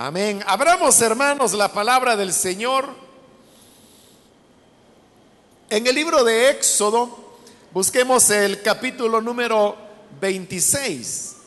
[0.00, 0.44] Amén.
[0.46, 2.88] Abramos, hermanos, la palabra del Señor.
[5.68, 7.40] En el libro de Éxodo,
[7.72, 9.74] busquemos el capítulo número
[10.20, 11.38] 26.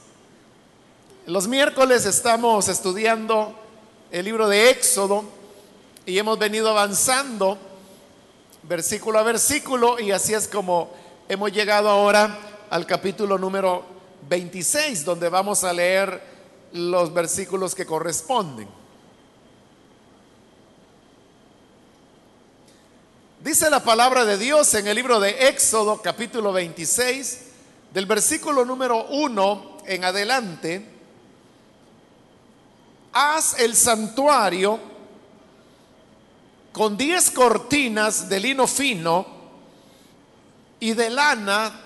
[1.27, 3.57] Los miércoles estamos estudiando
[4.11, 5.23] el libro de Éxodo
[6.05, 7.57] y hemos venido avanzando
[8.63, 10.91] versículo a versículo y así es como
[11.29, 12.37] hemos llegado ahora
[12.69, 13.85] al capítulo número
[14.27, 16.30] 26, donde vamos a leer
[16.73, 18.67] los versículos que corresponden.
[23.43, 27.39] Dice la palabra de Dios en el libro de Éxodo capítulo 26,
[27.91, 30.85] del versículo número 1 en adelante,
[33.13, 34.79] haz el santuario
[36.71, 39.25] con diez cortinas de lino fino
[40.79, 41.81] y de lana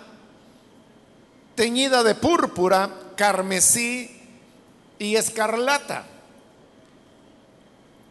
[1.56, 4.15] teñida de púrpura, carmesí
[5.00, 6.06] y escarlata,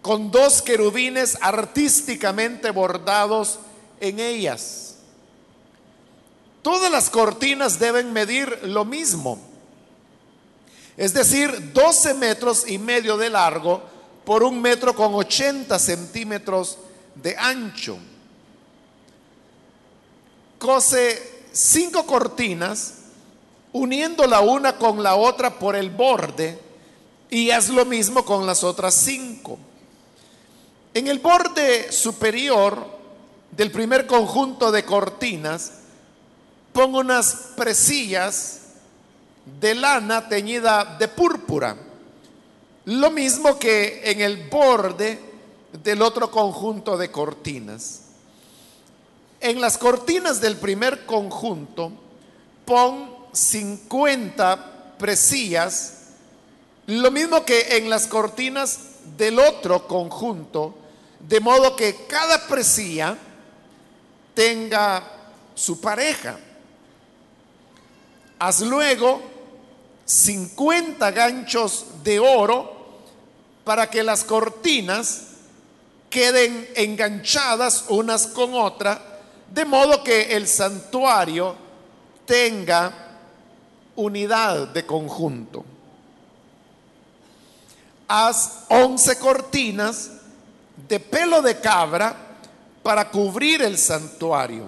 [0.03, 3.59] con dos querubines artísticamente bordados
[4.01, 4.97] en ellas.
[6.63, 9.39] Todas las cortinas deben medir lo mismo,
[10.97, 13.83] es decir, 12 metros y medio de largo
[14.25, 16.79] por un metro con 80 centímetros
[17.15, 17.99] de ancho.
[20.59, 22.95] Cose cinco cortinas
[23.73, 26.59] uniendo la una con la otra por el borde
[27.35, 29.59] y haz lo mismo con las otras cinco.
[30.95, 32.87] En el borde superior
[33.51, 35.73] del primer conjunto de cortinas,
[36.73, 38.61] pongo unas presillas
[39.61, 41.77] de lana teñida de púrpura.
[42.85, 45.19] Lo mismo que en el borde
[45.83, 48.03] del otro conjunto de cortinas.
[49.41, 51.91] En las cortinas del primer conjunto,
[52.65, 56.04] pon 50 presillas
[56.87, 58.79] lo mismo que en las cortinas
[59.17, 60.75] del otro conjunto,
[61.21, 63.17] de modo que cada presilla
[64.35, 65.03] tenga
[65.55, 66.39] su pareja.
[68.39, 69.23] Haz luego
[70.05, 72.73] 50 ganchos de oro
[73.65, 75.29] para que las cortinas
[76.11, 81.57] queden enganchadas unas con otra, de modo que el santuario
[82.27, 82.93] tenga
[83.97, 85.65] unidad de conjunto
[88.09, 90.11] haz once cortinas
[90.89, 92.15] de pelo de cabra
[92.83, 94.67] para cubrir el santuario,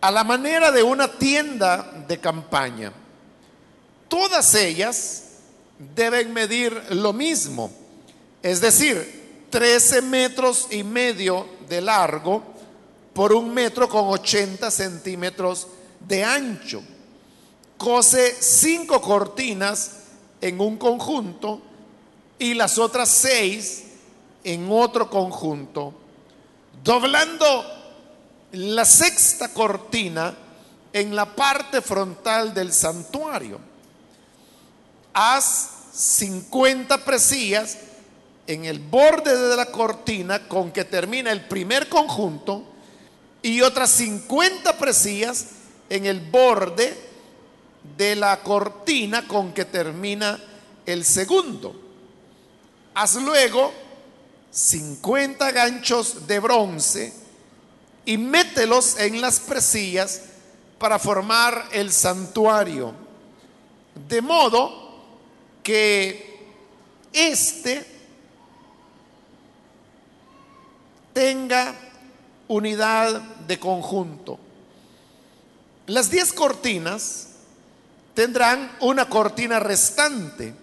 [0.00, 2.92] a la manera de una tienda de campaña.
[4.08, 5.24] Todas ellas
[5.94, 7.70] deben medir lo mismo,
[8.42, 12.42] es decir, 13 metros y medio de largo
[13.14, 15.68] por un metro con 80 centímetros
[16.00, 16.82] de ancho.
[17.78, 20.03] Cose cinco cortinas
[20.44, 21.58] en un conjunto
[22.38, 23.84] y las otras seis
[24.44, 25.94] en otro conjunto,
[26.82, 27.64] doblando
[28.52, 30.34] la sexta cortina
[30.92, 33.58] en la parte frontal del santuario.
[35.14, 37.78] Haz 50 presillas
[38.46, 42.64] en el borde de la cortina con que termina el primer conjunto
[43.40, 45.46] y otras 50 presillas
[45.88, 47.13] en el borde
[47.96, 50.38] de la cortina con que termina
[50.86, 51.74] el segundo.
[52.94, 53.72] Haz luego
[54.50, 57.12] 50 ganchos de bronce
[58.04, 60.22] y mételos en las presillas
[60.78, 62.94] para formar el santuario.
[64.08, 64.84] De modo
[65.62, 66.52] que
[67.12, 67.86] éste
[71.12, 71.74] tenga
[72.48, 74.38] unidad de conjunto.
[75.86, 77.28] Las diez cortinas
[78.14, 80.54] tendrán una cortina restante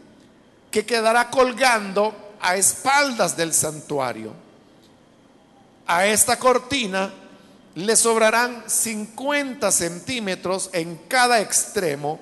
[0.72, 4.34] que quedará colgando a espaldas del santuario.
[5.86, 7.12] A esta cortina
[7.76, 12.20] le sobrarán 50 centímetros en cada extremo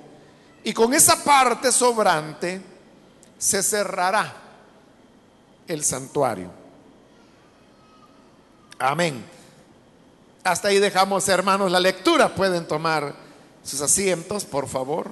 [0.63, 2.61] y con esa parte sobrante
[3.38, 4.34] se cerrará
[5.67, 6.52] el santuario.
[8.79, 9.23] Amén.
[10.43, 12.34] Hasta ahí dejamos, hermanos, la lectura.
[12.34, 13.14] Pueden tomar
[13.70, 15.08] sus asientos, por favor.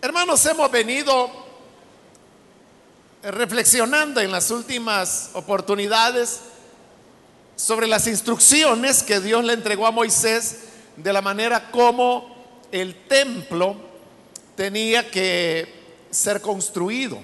[0.00, 1.30] Hermanos, hemos venido
[3.22, 6.40] reflexionando en las últimas oportunidades
[7.56, 10.60] sobre las instrucciones que Dios le entregó a Moisés
[10.96, 12.37] de la manera como
[12.72, 13.76] el templo
[14.56, 15.66] tenía que
[16.10, 17.18] ser construido.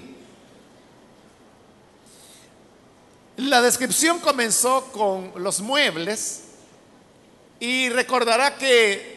[3.37, 6.44] La descripción comenzó con los muebles
[7.58, 9.14] y recordará que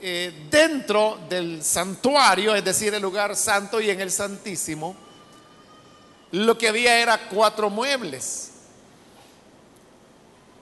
[0.00, 4.96] eh, dentro del santuario, es decir, el lugar santo y en el santísimo,
[6.32, 8.50] lo que había era cuatro muebles.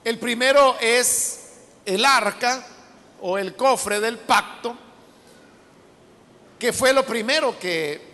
[0.03, 1.51] El primero es
[1.85, 2.65] el arca
[3.21, 4.75] o el cofre del pacto,
[6.59, 8.09] que fue lo primero que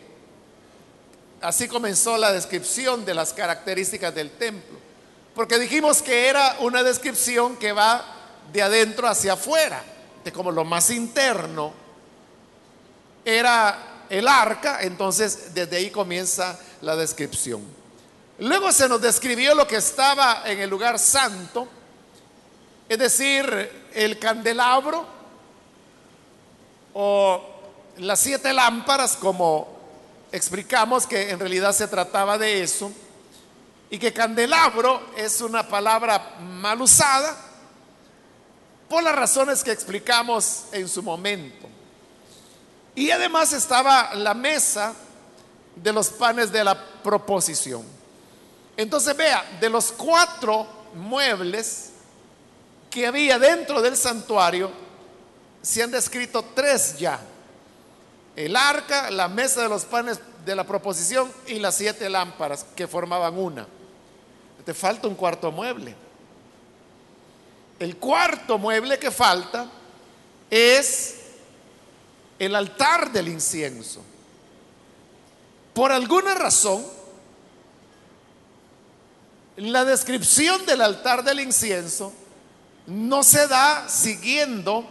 [1.45, 4.79] Así comenzó la descripción de las características del templo.
[5.35, 8.03] Porque dijimos que era una descripción que va
[8.51, 9.83] de adentro hacia afuera,
[10.23, 11.71] de como lo más interno
[13.23, 17.61] era el arca, entonces desde ahí comienza la descripción.
[18.39, 21.67] Luego se nos describió lo que estaba en el lugar santo,
[22.89, 25.05] es decir, el candelabro
[26.93, 27.54] o
[27.97, 29.67] las siete lámparas como
[30.31, 32.91] explicamos que en realidad se trataba de eso
[33.89, 37.37] y que candelabro es una palabra mal usada
[38.89, 41.67] por las razones que explicamos en su momento.
[42.95, 44.93] Y además estaba la mesa
[45.75, 47.83] de los panes de la proposición.
[48.77, 51.91] Entonces vea, de los cuatro muebles
[52.89, 54.71] que había dentro del santuario,
[55.61, 57.19] se han descrito tres ya
[58.35, 62.87] el arca, la mesa de los panes de la proposición y las siete lámparas que
[62.87, 63.67] formaban una.
[64.65, 65.95] Te falta un cuarto mueble.
[67.79, 69.69] El cuarto mueble que falta
[70.49, 71.15] es
[72.39, 74.01] el altar del incienso.
[75.73, 76.85] Por alguna razón,
[79.57, 82.11] la descripción del altar del incienso
[82.87, 84.85] no se da siguiendo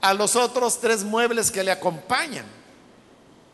[0.00, 2.46] a los otros tres muebles que le acompañan,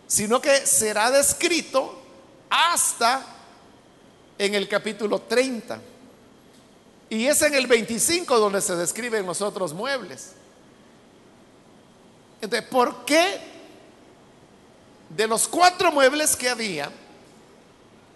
[0.07, 2.01] sino que será descrito
[2.51, 3.25] hasta
[4.39, 5.81] en el capítulo 30.
[7.11, 10.33] Y es en el 25 donde se describen los otros muebles.
[12.41, 13.41] Entonces, ¿por qué
[15.09, 16.91] de los cuatro muebles que había,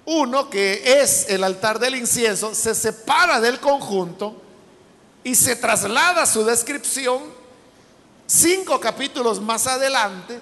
[0.05, 4.41] uno que es el altar del incienso, se separa del conjunto
[5.23, 7.38] y se traslada su descripción
[8.29, 10.41] cinco capítulos más adelante,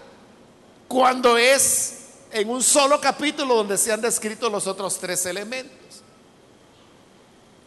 [0.89, 2.01] cuando es
[2.33, 6.03] en un solo capítulo donde se han descrito los otros tres elementos.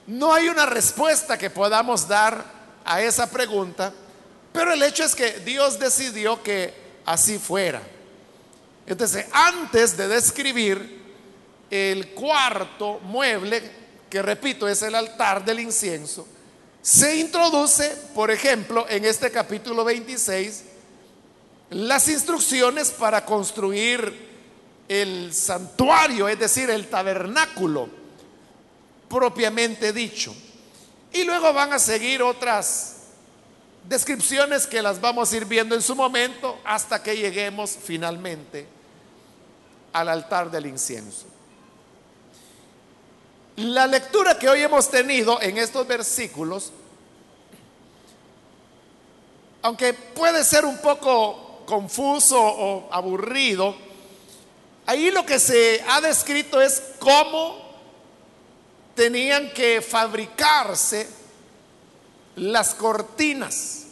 [0.06, 2.44] No hay una respuesta que podamos dar
[2.84, 3.94] a esa pregunta,
[4.52, 6.74] pero el hecho es que Dios decidió que
[7.06, 7.82] así fuera.
[8.86, 11.00] Entonces, antes de describir
[11.70, 13.80] el cuarto mueble,
[14.10, 16.28] que repito es el altar del incienso,
[16.90, 20.64] se introduce, por ejemplo, en este capítulo 26,
[21.70, 24.28] las instrucciones para construir
[24.88, 27.90] el santuario, es decir, el tabernáculo
[29.08, 30.36] propiamente dicho.
[31.14, 32.96] Y luego van a seguir otras
[33.88, 38.66] descripciones que las vamos a ir viendo en su momento hasta que lleguemos finalmente
[39.94, 41.28] al altar del incienso.
[43.58, 46.72] La lectura que hoy hemos tenido en estos versículos,
[49.62, 53.76] aunque puede ser un poco confuso o aburrido,
[54.86, 57.70] ahí lo que se ha descrito es cómo
[58.96, 61.08] tenían que fabricarse
[62.36, 63.84] las cortinas,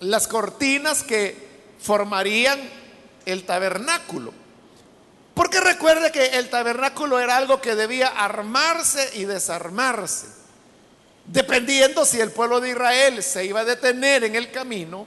[0.00, 2.58] las cortinas que formarían
[3.26, 4.32] el tabernáculo.
[5.34, 10.26] Porque recuerde que el tabernáculo era algo que debía armarse y desarmarse,
[11.32, 15.06] dependiendo si el pueblo de Israel se iba a detener en el camino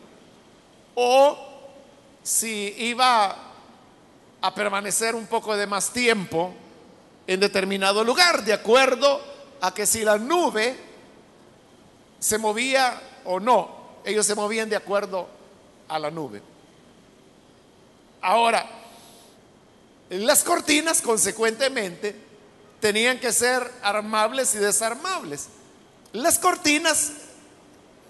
[0.96, 1.38] o
[2.24, 3.36] si iba
[4.42, 6.54] a permanecer un poco de más tiempo
[7.28, 9.22] en determinado lugar, de acuerdo
[9.60, 10.76] a que si la nube
[12.20, 15.28] se movía o no, ellos se movían de acuerdo
[15.90, 16.42] a la nube.
[18.22, 18.66] Ahora,
[20.10, 22.16] las cortinas, consecuentemente,
[22.80, 25.50] tenían que ser armables y desarmables.
[26.14, 27.12] Las cortinas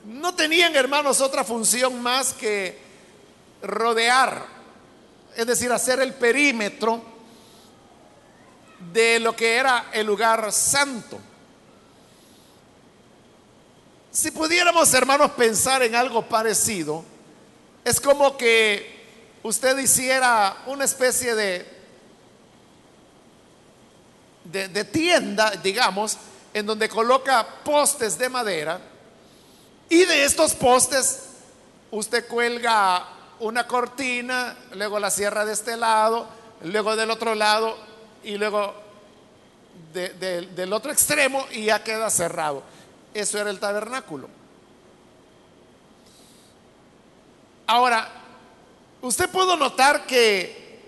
[0.06, 2.78] no tenían, hermanos, otra función más que
[3.62, 4.46] rodear,
[5.36, 7.02] es decir, hacer el perímetro
[8.92, 11.20] de lo que era el lugar santo.
[14.12, 17.04] Si pudiéramos, hermanos, pensar en algo parecido,
[17.84, 21.74] es como que usted hiciera una especie de
[24.44, 26.18] de, tienda, digamos,
[26.54, 28.80] en donde coloca postes de madera
[29.90, 31.24] y de estos postes
[31.92, 33.06] usted cuelga
[33.40, 36.28] una cortina, luego la cierra de este lado,
[36.64, 37.78] luego del otro lado
[38.24, 38.74] y luego
[39.94, 42.64] del otro extremo y ya queda cerrado.
[43.14, 44.30] Eso era el tabernáculo.
[47.68, 48.10] Ahora,
[49.02, 50.82] usted pudo notar que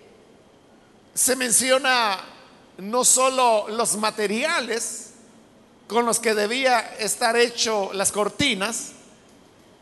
[1.13, 2.17] se menciona
[2.77, 5.14] no solo los materiales
[5.88, 8.92] con los que debía estar hecho las cortinas,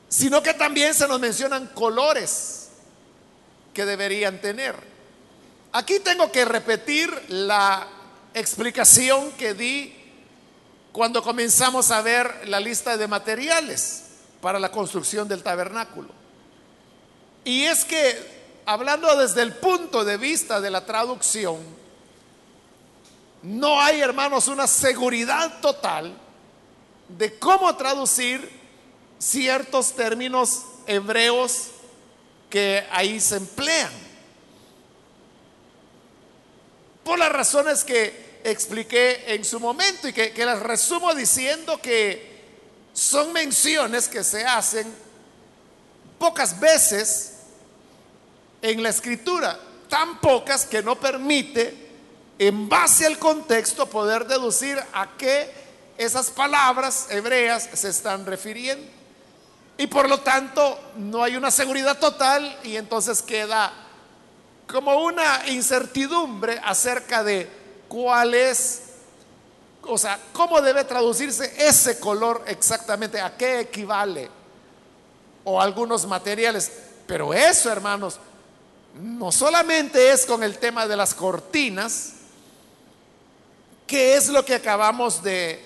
[0.10, 2.69] sino que también se nos mencionan colores
[3.74, 4.75] que deberían tener.
[5.72, 7.88] Aquí tengo que repetir la
[8.33, 9.93] explicación que di
[10.91, 14.03] cuando comenzamos a ver la lista de materiales
[14.41, 16.10] para la construcción del tabernáculo.
[17.43, 21.57] Y es que, hablando desde el punto de vista de la traducción,
[23.43, 26.17] no hay, hermanos, una seguridad total
[27.09, 28.50] de cómo traducir
[29.19, 31.67] ciertos términos hebreos
[32.50, 33.91] que ahí se emplean.
[37.03, 42.31] Por las razones que expliqué en su momento y que, que las resumo diciendo que
[42.93, 44.88] son menciones que se hacen
[46.17, 47.33] pocas veces
[48.62, 49.59] en la escritura,
[49.89, 51.82] tan pocas que no permite
[52.39, 55.51] en base al contexto poder deducir a qué
[55.97, 58.85] esas palabras hebreas se están refiriendo.
[59.77, 63.73] Y por lo tanto no hay una seguridad total y entonces queda
[64.67, 67.49] como una incertidumbre acerca de
[67.87, 68.81] cuál es,
[69.83, 74.29] o sea, cómo debe traducirse ese color exactamente, a qué equivale,
[75.43, 76.71] o algunos materiales.
[77.05, 78.19] Pero eso, hermanos,
[78.95, 82.12] no solamente es con el tema de las cortinas,
[83.87, 85.59] que es lo que acabamos de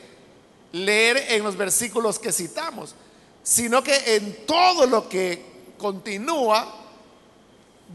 [0.72, 2.96] leer en los versículos que citamos,
[3.44, 6.76] sino que en todo lo que continúa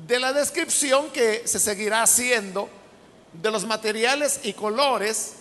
[0.07, 2.69] de la descripción que se seguirá haciendo
[3.33, 5.35] de los materiales y colores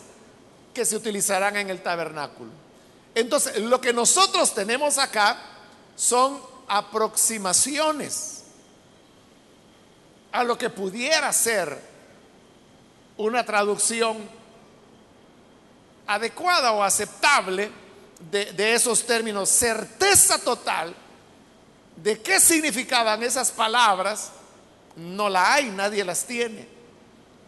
[0.74, 2.52] que se utilizarán en el tabernáculo.
[3.16, 5.38] Entonces, lo que nosotros tenemos acá
[5.96, 8.44] son aproximaciones
[10.32, 11.78] a lo que pudiera ser
[13.18, 14.18] una traducción
[16.08, 17.72] adecuada o aceptable
[18.30, 20.96] de, esos términos, certeza total
[21.96, 24.32] de qué significaban esas palabras,
[24.96, 26.68] no la hay, nadie las tiene.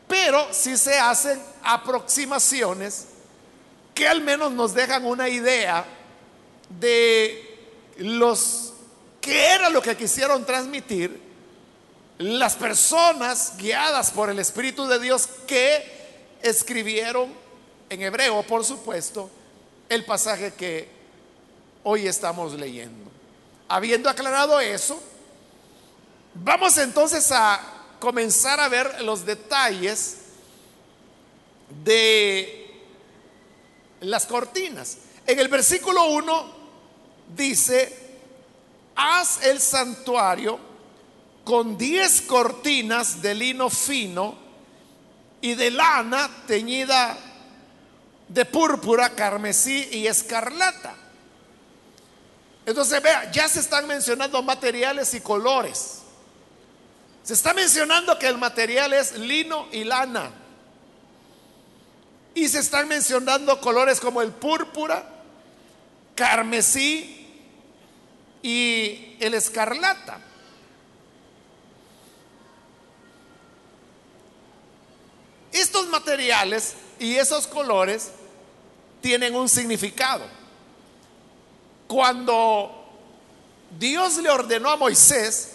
[0.08, 3.08] Pero sí se hacen aproximaciones
[3.94, 5.86] que al menos nos dejan una idea
[6.70, 7.50] de
[7.98, 8.74] los
[9.22, 11.22] que era lo que quisieron transmitir
[12.18, 17.43] las personas guiadas por el Espíritu de Dios que escribieron
[17.94, 19.30] en hebreo, por supuesto,
[19.90, 20.88] el pasaje que
[21.84, 23.12] hoy estamos leyendo.
[23.68, 25.02] Habiendo aclarado eso,
[26.34, 27.60] vamos entonces a
[28.00, 30.18] comenzar a ver los detalles
[31.84, 32.72] de
[34.02, 34.98] las cortinas.
[35.26, 36.54] En el versículo 1
[37.36, 38.20] dice,
[38.96, 40.60] haz el santuario
[41.44, 44.36] con 10 cortinas de lino fino
[45.42, 47.18] y de lana teñida
[48.34, 50.96] de púrpura, carmesí y escarlata.
[52.66, 56.00] Entonces, vea, ya se están mencionando materiales y colores.
[57.22, 60.32] Se está mencionando que el material es lino y lana.
[62.34, 65.08] Y se están mencionando colores como el púrpura,
[66.16, 67.28] carmesí
[68.42, 70.20] y el escarlata.
[75.52, 78.10] Estos materiales y esos colores
[79.04, 80.26] tienen un significado.
[81.88, 82.88] Cuando
[83.78, 85.50] Dios le ordenó a Moisés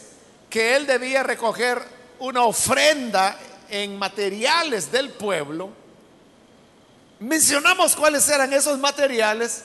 [0.50, 1.83] que él debía recoger
[2.19, 3.38] una ofrenda
[3.71, 5.71] en materiales del pueblo,
[7.21, 9.64] mencionamos cuáles eran esos materiales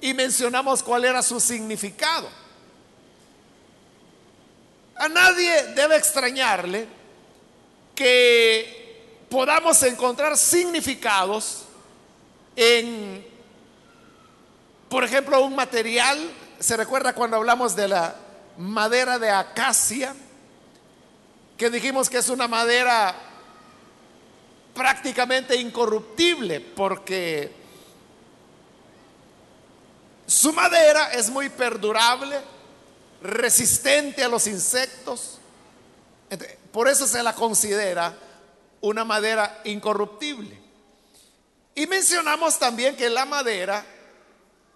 [0.00, 2.28] y mencionamos cuál era su significado.
[4.94, 6.86] A nadie debe extrañarle
[7.92, 11.65] que podamos encontrar significados
[12.56, 13.26] en,
[14.88, 16.18] por ejemplo, un material,
[16.58, 18.16] se recuerda cuando hablamos de la
[18.56, 20.14] madera de acacia,
[21.56, 23.14] que dijimos que es una madera
[24.74, 27.50] prácticamente incorruptible porque
[30.26, 32.40] su madera es muy perdurable,
[33.22, 35.38] resistente a los insectos,
[36.72, 38.14] por eso se la considera
[38.80, 40.65] una madera incorruptible.
[41.76, 43.84] Y mencionamos también que la madera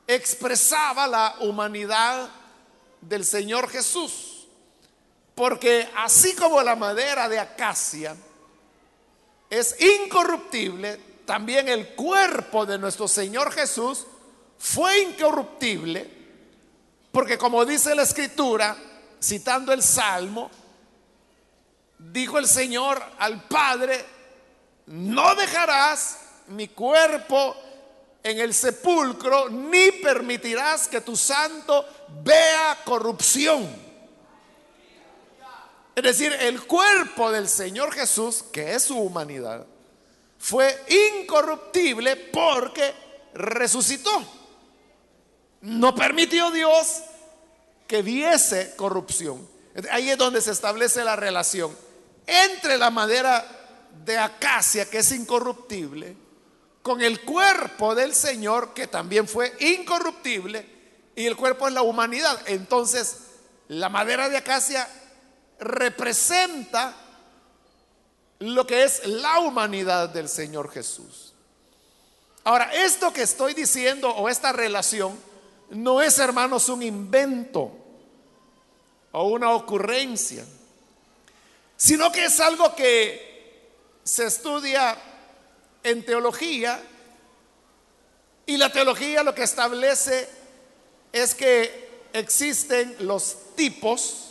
[0.07, 2.29] expresaba la humanidad
[3.01, 4.47] del Señor Jesús.
[5.35, 8.15] Porque así como la madera de acacia
[9.49, 14.07] es incorruptible, también el cuerpo de nuestro Señor Jesús
[14.59, 16.07] fue incorruptible,
[17.13, 18.77] porque como dice la escritura,
[19.23, 20.51] citando el Salmo,
[21.99, 24.05] dijo el Señor al Padre,
[24.85, 26.19] no dejarás
[26.51, 27.57] mi cuerpo
[28.23, 31.87] en el sepulcro, ni permitirás que tu santo
[32.23, 33.69] vea corrupción.
[35.95, 39.67] Es decir, el cuerpo del Señor Jesús, que es su humanidad,
[40.39, 40.77] fue
[41.19, 42.95] incorruptible porque
[43.35, 44.11] resucitó.
[45.63, 47.03] No permitió Dios
[47.87, 49.47] que viese corrupción.
[49.91, 51.77] Ahí es donde se establece la relación
[52.27, 53.45] entre la madera
[54.05, 56.17] de acacia, que es incorruptible,
[56.83, 60.67] con el cuerpo del Señor, que también fue incorruptible,
[61.15, 62.41] y el cuerpo es la humanidad.
[62.47, 63.19] Entonces,
[63.69, 64.89] la madera de acacia
[65.59, 66.95] representa
[68.39, 71.35] lo que es la humanidad del Señor Jesús.
[72.45, 75.19] Ahora, esto que estoy diciendo o esta relación
[75.71, 77.71] no es, hermanos, un invento
[79.13, 80.45] o una ocurrencia,
[81.77, 83.69] sino que es algo que
[84.03, 84.97] se estudia
[85.83, 86.81] en teología
[88.47, 90.29] y la teología lo que establece
[91.13, 94.31] es que existen los tipos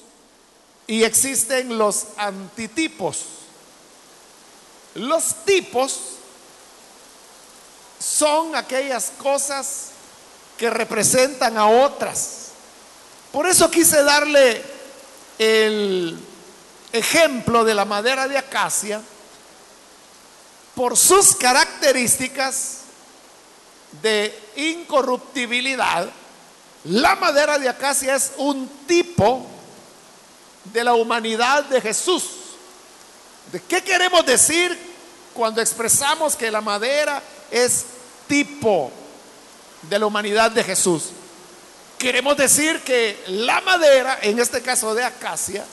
[0.87, 3.25] y existen los antitipos.
[4.95, 5.99] Los tipos
[7.99, 9.91] son aquellas cosas
[10.57, 12.49] que representan a otras.
[13.31, 14.61] Por eso quise darle
[15.37, 16.19] el
[16.91, 19.01] ejemplo de la madera de acacia
[20.79, 22.83] por sus características
[24.01, 26.07] de incorruptibilidad.
[26.86, 29.45] La madera de acacia es un tipo
[30.63, 32.24] de la humanidad de Jesús.
[33.51, 34.79] ¿De qué queremos decir
[35.33, 37.21] cuando expresamos que la madera
[37.51, 37.83] es
[38.29, 38.89] tipo
[39.81, 41.09] de la humanidad de Jesús?
[41.97, 45.65] Queremos decir que la madera, en este caso de acacia,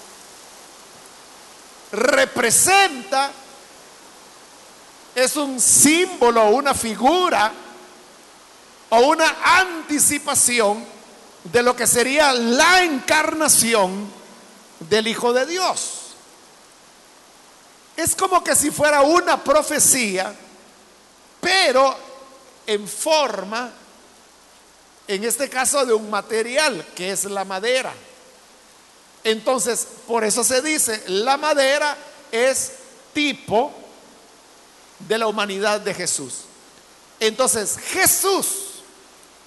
[1.92, 3.30] representa,
[5.16, 7.50] es un símbolo, una figura
[8.90, 10.84] o una anticipación
[11.42, 14.10] de lo que sería la encarnación
[14.78, 15.92] del Hijo de Dios.
[17.96, 20.34] Es como que si fuera una profecía,
[21.40, 21.96] pero
[22.66, 23.70] en forma,
[25.08, 27.94] en este caso, de un material, que es la madera.
[29.24, 31.96] Entonces, por eso se dice, la madera
[32.30, 32.72] es
[33.14, 33.85] tipo
[34.98, 36.42] de la humanidad de Jesús.
[37.20, 38.46] Entonces, Jesús,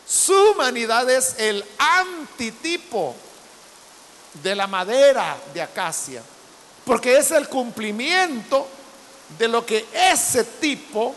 [0.07, 3.15] su humanidad es el antitipo
[4.41, 6.23] de la madera de acacia,
[6.85, 8.67] porque es el cumplimiento
[9.37, 11.15] de lo que ese tipo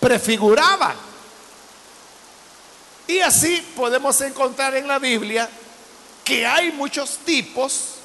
[0.00, 0.94] prefiguraba.
[3.06, 5.48] Y así podemos encontrar en la Biblia
[6.24, 7.96] que hay muchos tipos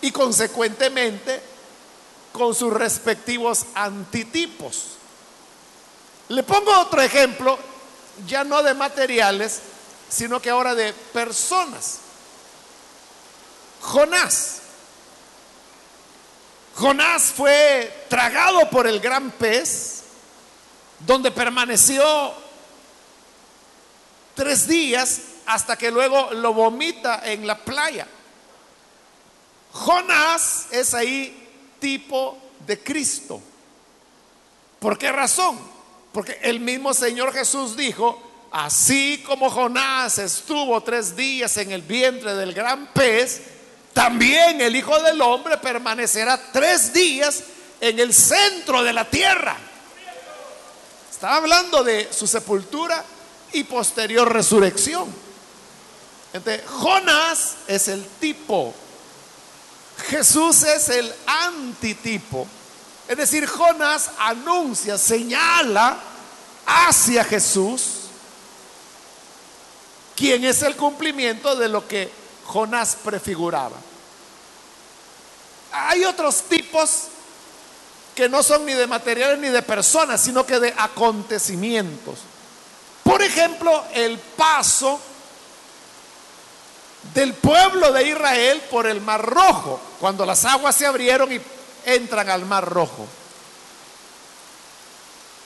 [0.00, 1.51] y consecuentemente
[2.32, 4.96] con sus respectivos antitipos.
[6.28, 7.58] Le pongo otro ejemplo,
[8.26, 9.60] ya no de materiales,
[10.08, 11.98] sino que ahora de personas.
[13.80, 14.58] Jonás.
[16.74, 20.04] Jonás fue tragado por el gran pez,
[21.00, 22.32] donde permaneció
[24.34, 28.06] tres días hasta que luego lo vomita en la playa.
[29.72, 31.41] Jonás es ahí
[31.82, 33.42] tipo de Cristo.
[34.78, 35.58] ¿Por qué razón?
[36.12, 42.34] Porque el mismo Señor Jesús dijo, así como Jonás estuvo tres días en el vientre
[42.34, 43.42] del gran pez,
[43.92, 47.42] también el Hijo del Hombre permanecerá tres días
[47.80, 49.56] en el centro de la tierra.
[51.10, 53.04] Estaba hablando de su sepultura
[53.52, 55.12] y posterior resurrección.
[56.32, 58.72] Entonces, Jonás es el tipo.
[60.02, 62.46] Jesús es el antitipo.
[63.08, 65.98] Es decir, Jonás anuncia, señala
[66.66, 67.82] hacia Jesús,
[70.16, 72.10] quien es el cumplimiento de lo que
[72.46, 73.76] Jonás prefiguraba.
[75.72, 77.08] Hay otros tipos
[78.14, 82.18] que no son ni de materiales ni de personas, sino que de acontecimientos.
[83.02, 85.00] Por ejemplo, el paso
[87.14, 91.40] del pueblo de Israel por el Mar Rojo, cuando las aguas se abrieron y
[91.84, 93.06] entran al Mar Rojo.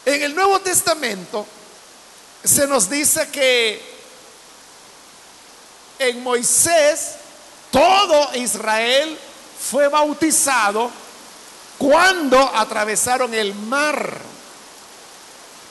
[0.05, 1.47] En el Nuevo Testamento
[2.45, 3.97] se nos dice que
[5.99, 7.17] en Moisés
[7.71, 9.19] todo Israel
[9.59, 10.91] fue bautizado
[11.79, 14.19] cuando atravesaron el mar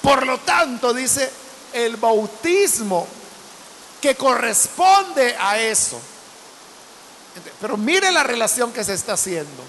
[0.01, 1.31] Por lo tanto, dice,
[1.73, 3.07] el bautismo
[4.05, 5.99] que corresponde a eso.
[7.59, 9.63] Pero mire la relación que se está haciendo.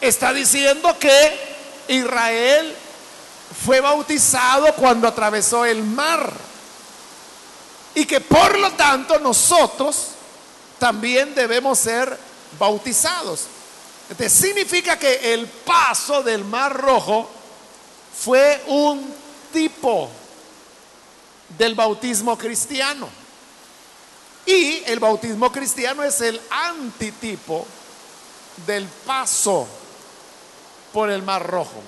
[0.00, 1.56] Está diciendo que
[1.88, 2.72] Israel
[3.64, 6.32] fue bautizado cuando atravesó el mar.
[7.96, 10.10] Y que por lo tanto nosotros
[10.78, 12.16] también debemos ser
[12.56, 13.46] bautizados.
[14.10, 17.28] Entonces, significa que el paso del mar rojo
[18.16, 19.12] fue un
[19.52, 20.08] tipo
[21.58, 23.19] del bautismo cristiano.
[24.46, 27.66] Y el bautismo cristiano es el antitipo
[28.66, 29.66] del paso
[30.92, 31.82] por el mar rojo.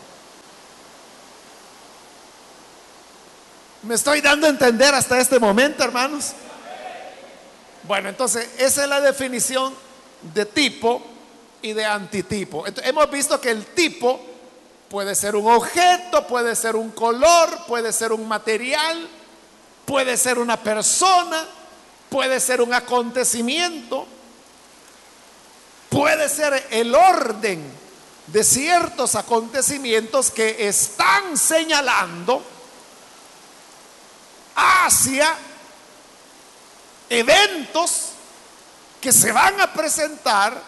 [3.82, 6.32] ¿Me estoy dando a entender hasta este momento, hermanos?
[7.82, 9.74] Bueno, entonces esa es la definición
[10.34, 11.02] de tipo
[11.62, 12.64] y de antitipo.
[12.84, 14.20] hemos visto que el tipo
[14.88, 19.08] puede ser un objeto, puede ser un color, puede ser un material,
[19.84, 21.44] puede ser una persona,
[22.12, 24.06] puede ser un acontecimiento,
[25.88, 27.64] puede ser el orden
[28.26, 32.42] de ciertos acontecimientos que están señalando
[34.54, 35.34] hacia
[37.08, 38.10] eventos
[39.00, 40.62] que se van a presentar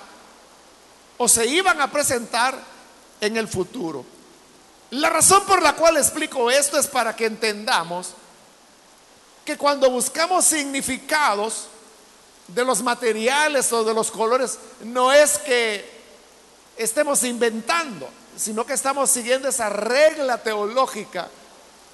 [1.19, 2.59] o se iban a presentar
[3.21, 4.03] en el futuro.
[4.93, 8.15] La razón por la cual explico esto es para que entendamos
[9.45, 11.67] que cuando buscamos significados
[12.49, 15.85] de los materiales o de los colores, no es que
[16.77, 21.29] estemos inventando, sino que estamos siguiendo esa regla teológica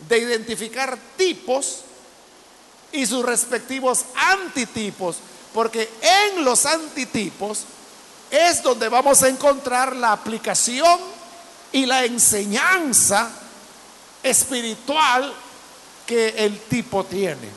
[0.09, 1.81] de identificar tipos
[2.93, 5.17] y sus respectivos antitipos,
[5.53, 7.65] porque en los antitipos
[8.31, 10.99] es donde vamos a encontrar la aplicación
[11.73, 13.31] y la enseñanza
[14.23, 15.33] espiritual
[16.11, 17.49] que el tipo tiene.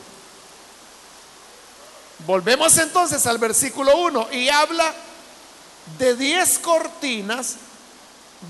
[2.24, 4.94] Volvemos entonces al versículo 1 y habla
[5.98, 7.56] de 10 cortinas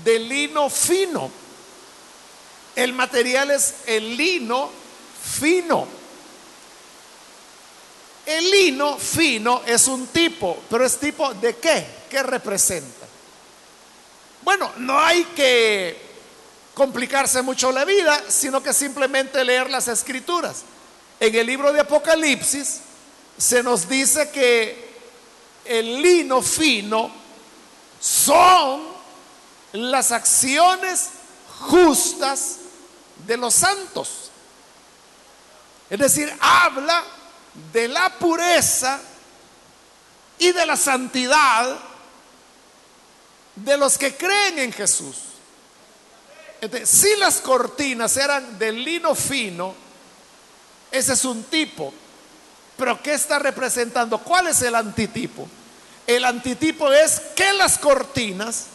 [0.03, 1.31] de lino fino.
[2.75, 4.69] El material es el lino
[5.39, 5.87] fino.
[8.27, 11.83] El lino fino es un tipo, pero es tipo de qué?
[12.07, 13.07] ¿Qué representa?
[14.43, 16.04] Bueno, no hay que
[16.75, 20.63] complicarse mucho la vida, sino que simplemente leer las escrituras.
[21.19, 22.81] En el libro de Apocalipsis
[23.37, 24.93] se nos dice que
[25.63, 27.09] el lino fino
[27.99, 28.83] son
[29.71, 31.09] las acciones
[31.61, 32.57] justas
[33.25, 34.29] de los santos.
[35.89, 37.03] Es decir, habla
[37.71, 38.99] de la pureza
[40.37, 41.77] y de la santidad
[43.55, 45.34] de los que creen en Jesús.
[46.85, 49.73] Si las cortinas eran de lino fino,
[50.91, 51.93] ese es un tipo.
[52.77, 54.17] Pero ¿qué está representando?
[54.19, 55.47] ¿Cuál es el antitipo?
[56.07, 58.65] El antitipo es que las cortinas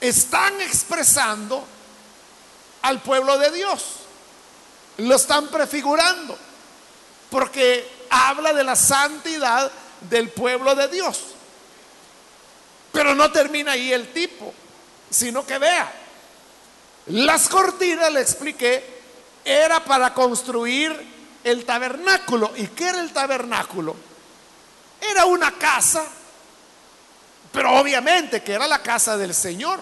[0.00, 1.64] están expresando
[2.82, 3.84] al pueblo de Dios.
[4.98, 6.36] Lo están prefigurando.
[7.30, 9.70] Porque habla de la santidad
[10.08, 11.20] del pueblo de Dios.
[12.92, 14.54] Pero no termina ahí el tipo,
[15.10, 15.92] sino que vea,
[17.06, 18.84] las cortinas, le expliqué,
[19.44, 20.94] era para construir
[21.44, 22.52] el tabernáculo.
[22.56, 23.94] ¿Y qué era el tabernáculo?
[25.00, 26.04] Era una casa,
[27.52, 29.78] pero obviamente que era la casa del Señor.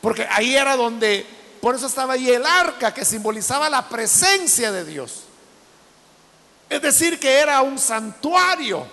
[0.00, 1.26] Porque ahí era donde,
[1.60, 5.24] por eso estaba ahí el arca que simbolizaba la presencia de Dios.
[6.70, 8.86] Es decir, que era un santuario,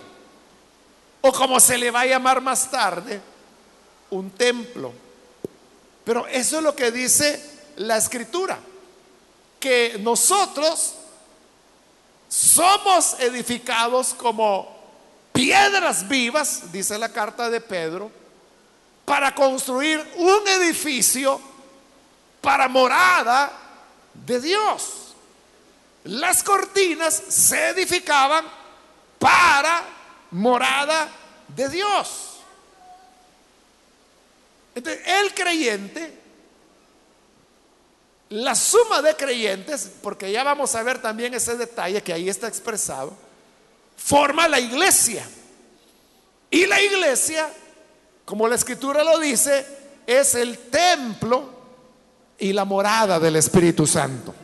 [1.22, 3.22] o como se le va a llamar más tarde,
[4.10, 5.07] un templo.
[6.08, 7.44] Pero eso es lo que dice
[7.76, 8.58] la escritura,
[9.60, 10.94] que nosotros
[12.30, 14.74] somos edificados como
[15.34, 18.10] piedras vivas, dice la carta de Pedro,
[19.04, 21.42] para construir un edificio
[22.40, 23.52] para morada
[24.14, 25.14] de Dios.
[26.06, 28.46] Las cortinas se edificaban
[29.20, 29.84] para
[30.32, 31.10] morada
[31.50, 32.37] de Dios.
[34.78, 36.14] Entonces, el creyente,
[38.30, 42.48] la suma de creyentes, porque ya vamos a ver también ese detalle que ahí está
[42.48, 43.18] expresado,
[43.98, 45.28] forma la iglesia.
[46.52, 47.50] Y la iglesia,
[48.24, 49.66] como la escritura lo dice,
[50.06, 51.50] es el templo
[52.38, 54.36] y la morada del Espíritu Santo.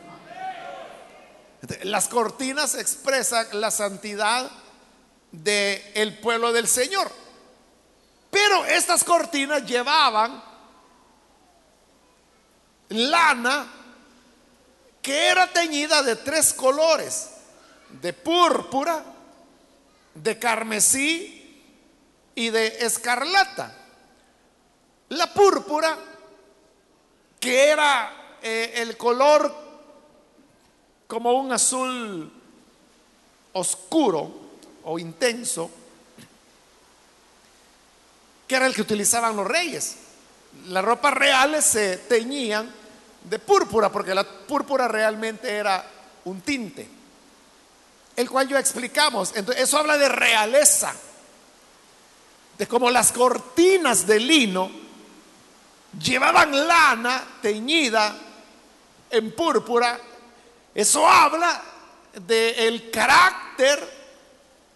[1.84, 4.50] Las cortinas expresan la santidad
[5.30, 7.23] del pueblo del Señor.
[8.34, 10.42] Pero estas cortinas llevaban
[12.88, 13.64] lana
[15.00, 17.30] que era teñida de tres colores,
[17.90, 19.04] de púrpura,
[20.16, 21.62] de carmesí
[22.34, 23.72] y de escarlata.
[25.10, 25.96] La púrpura,
[27.38, 29.54] que era eh, el color
[31.06, 32.32] como un azul
[33.52, 34.28] oscuro
[34.82, 35.83] o intenso,
[38.46, 39.96] que era el que utilizaban los reyes.
[40.66, 42.70] Las ropas reales se teñían
[43.24, 45.84] de púrpura, porque la púrpura realmente era
[46.24, 46.88] un tinte,
[48.16, 49.32] el cual yo explicamos.
[49.34, 50.94] Entonces, eso habla de realeza,
[52.58, 54.70] de cómo las cortinas de lino
[55.98, 58.16] llevaban lana teñida
[59.10, 59.98] en púrpura.
[60.74, 61.62] Eso habla
[62.26, 64.04] del carácter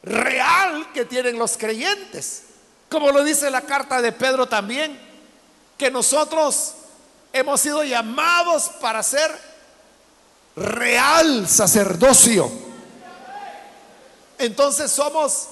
[0.03, 2.45] real que tienen los creyentes.
[2.89, 4.99] Como lo dice la carta de Pedro también,
[5.77, 6.75] que nosotros
[7.33, 9.31] hemos sido llamados para ser
[10.57, 12.51] real sacerdocio.
[14.39, 15.49] Entonces somos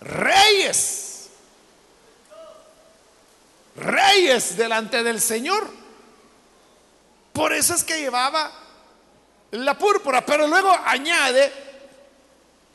[0.00, 1.28] reyes.
[3.76, 5.68] Reyes delante del Señor.
[7.32, 8.50] Por eso es que llevaba
[9.50, 11.52] la púrpura, pero luego añade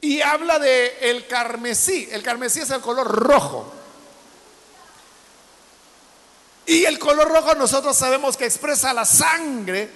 [0.01, 2.07] y habla de el carmesí.
[2.11, 3.73] El carmesí es el color rojo.
[6.69, 9.89] Y el color rojo nosotros sabemos que expresa la sangre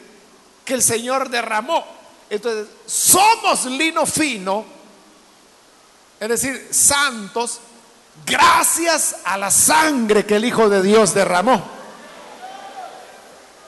[0.66, 1.86] que el Señor derramó.
[2.32, 4.66] Entonces, somos lino fino,
[6.20, 7.60] es decir, santos,
[8.26, 11.64] gracias a la sangre que el Hijo de Dios derramó.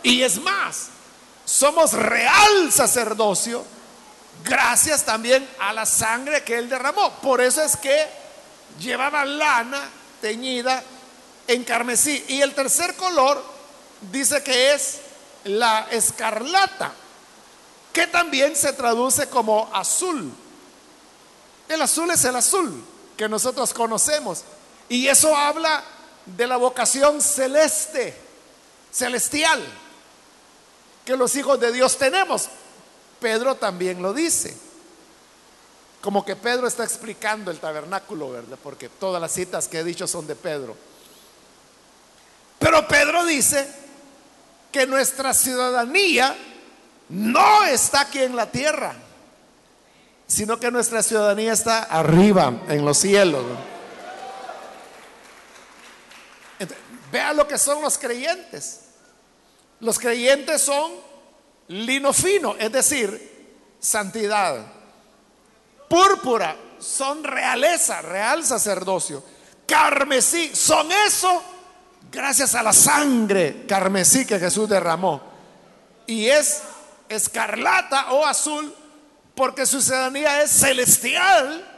[0.01, 0.87] Y es más,
[1.45, 3.63] somos real sacerdocio
[4.43, 7.11] gracias también a la sangre que Él derramó.
[7.21, 8.03] Por eso es que
[8.79, 9.81] llevaba lana
[10.21, 10.83] teñida
[11.47, 12.23] en carmesí.
[12.27, 13.43] Y el tercer color
[14.11, 14.99] dice que es
[15.45, 16.93] la escarlata,
[17.93, 20.31] que también se traduce como azul.
[21.67, 22.83] El azul es el azul
[23.17, 24.43] que nosotros conocemos.
[24.89, 25.83] Y eso habla
[26.25, 28.15] de la vocación celeste,
[28.91, 29.63] celestial,
[31.05, 32.49] que los hijos de Dios tenemos.
[33.19, 34.55] Pedro también lo dice.
[36.01, 38.59] Como que Pedro está explicando el tabernáculo, ¿verdad?
[38.61, 40.75] Porque todas las citas que he dicho son de Pedro.
[42.59, 43.67] Pero Pedro dice
[44.71, 46.35] que nuestra ciudadanía
[47.09, 48.95] no está aquí en la tierra,
[50.27, 53.43] sino que nuestra ciudadanía está arriba, en los cielos.
[57.11, 58.81] vea lo que son los creyentes.
[59.79, 60.91] Los creyentes son
[61.67, 63.45] lino fino, es decir,
[63.79, 64.65] santidad.
[65.87, 69.23] Púrpura son realeza, real sacerdocio.
[69.65, 71.41] Carmesí son eso
[72.15, 75.21] gracias a la sangre carmesí que Jesús derramó.
[76.07, 76.63] Y es
[77.09, 78.73] escarlata o azul
[79.35, 81.73] porque su ciudadanía es celestial.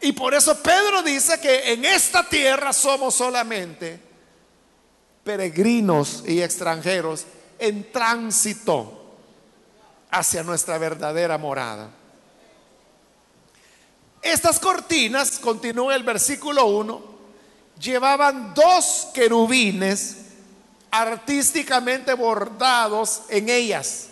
[0.00, 3.98] Y por eso Pedro dice que en esta tierra somos solamente
[5.24, 7.24] peregrinos y extranjeros
[7.58, 9.16] en tránsito
[10.10, 11.90] hacia nuestra verdadera morada.
[14.22, 17.15] Estas cortinas, continúa el versículo 1,
[17.80, 20.16] llevaban dos querubines
[20.90, 24.08] artísticamente bordados en ellas.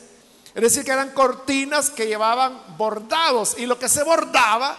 [0.54, 4.76] Es decir, que eran cortinas que llevaban bordados y lo que se bordaba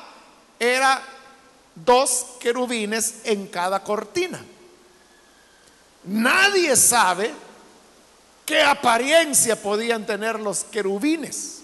[0.60, 1.02] era
[1.76, 4.44] dos querubines en cada cortina.
[6.06, 7.34] Nadie sabe
[8.46, 11.62] qué apariencia podían tener los querubines.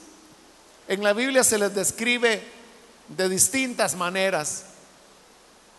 [0.87, 2.43] En la Biblia se les describe
[3.07, 4.65] de distintas maneras.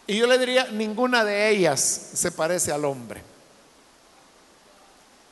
[0.07, 1.81] Y yo le diría, ninguna de ellas
[2.15, 3.23] se parece al hombre.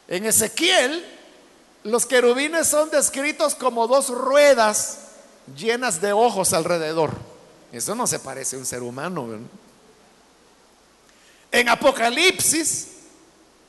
[0.08, 1.04] En Ezequiel,
[1.84, 4.98] los querubines son descritos como dos ruedas
[5.56, 7.12] llenas de ojos alrededor.
[7.72, 9.28] Eso no se parece a un ser humano.
[11.52, 12.88] En Apocalipsis,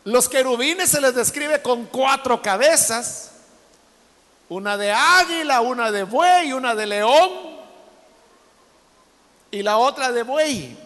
[0.04, 3.32] los querubines se les describe con cuatro cabezas,
[4.50, 7.52] una de águila, una de buey, una de león
[9.52, 10.78] y la otra de buey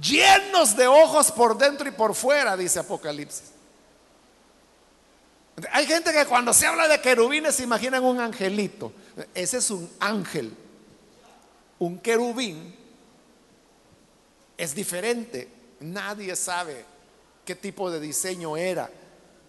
[0.00, 3.52] llenos de ojos por dentro y por fuera, dice Apocalipsis.
[5.72, 8.92] Hay gente que cuando se habla de querubines se imaginan un angelito.
[9.34, 10.54] Ese es un ángel.
[11.78, 12.74] Un querubín
[14.56, 15.48] es diferente.
[15.80, 16.84] Nadie sabe
[17.44, 18.90] qué tipo de diseño era,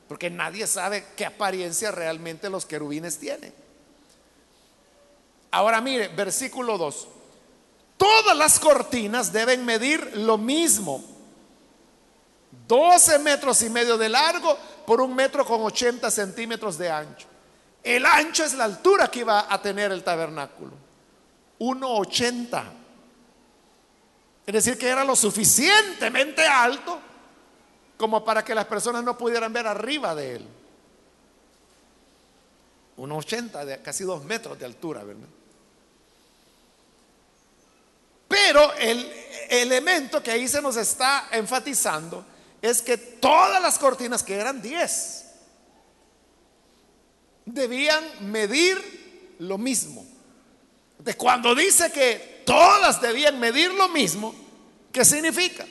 [0.07, 3.53] porque nadie sabe qué apariencia realmente los querubines tienen.
[5.51, 7.07] Ahora mire, versículo 2.
[7.99, 11.03] Todas las cortinas deben medir lo mismo.
[12.65, 17.27] 12 metros y medio de largo por un metro con 80 centímetros de ancho.
[17.83, 20.71] El ancho es la altura que iba a tener el tabernáculo.
[21.59, 22.63] 1,80.
[24.47, 27.01] Es decir, que era lo suficientemente alto
[27.97, 30.47] como para que las personas no pudieran ver arriba de él.
[32.95, 35.27] 1,80, de casi dos metros de altura, ¿verdad?
[38.29, 39.11] Pero el
[39.49, 42.23] elemento que ahí se nos está enfatizando
[42.61, 45.25] es que todas las cortinas, que eran 10,
[47.45, 50.05] debían medir lo mismo.
[50.99, 54.35] De cuando dice que todas debían medir lo mismo,
[54.91, 55.65] ¿qué significa?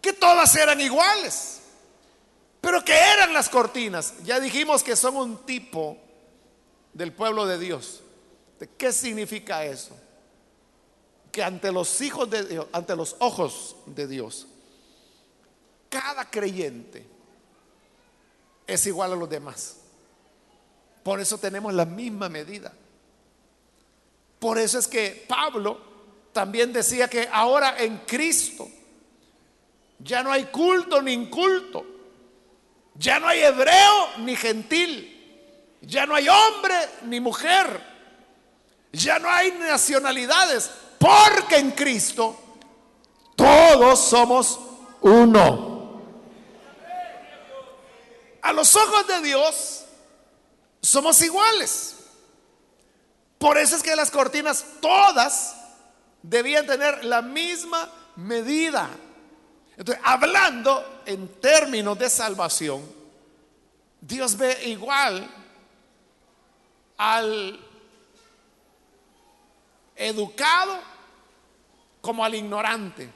[0.00, 1.60] Que todas eran iguales.
[2.62, 4.14] Pero que eran las cortinas?
[4.24, 5.98] Ya dijimos que son un tipo
[6.94, 8.02] del pueblo de Dios.
[8.58, 9.94] ¿De qué significa eso?
[11.36, 14.46] Que ante los hijos de Dios, ante los ojos de Dios,
[15.90, 17.06] cada creyente
[18.66, 19.76] es igual a los demás.
[21.02, 22.72] Por eso tenemos la misma medida.
[24.38, 25.78] Por eso es que Pablo
[26.32, 28.70] también decía que ahora en Cristo
[29.98, 31.84] ya no hay culto ni inculto,
[32.94, 37.78] ya no hay hebreo ni gentil, ya no hay hombre ni mujer,
[38.90, 42.36] ya no hay nacionalidades, porque en Cristo
[43.34, 44.58] todos somos
[45.00, 46.02] uno.
[48.42, 49.84] A los ojos de Dios,
[50.80, 51.96] somos iguales.
[53.38, 55.56] Por eso es que las cortinas todas
[56.22, 58.88] debían tener la misma medida.
[59.76, 62.82] Entonces, hablando en términos de salvación,
[64.00, 65.28] Dios ve igual
[66.96, 67.65] al
[69.96, 70.78] educado
[72.00, 73.10] como al ignorante,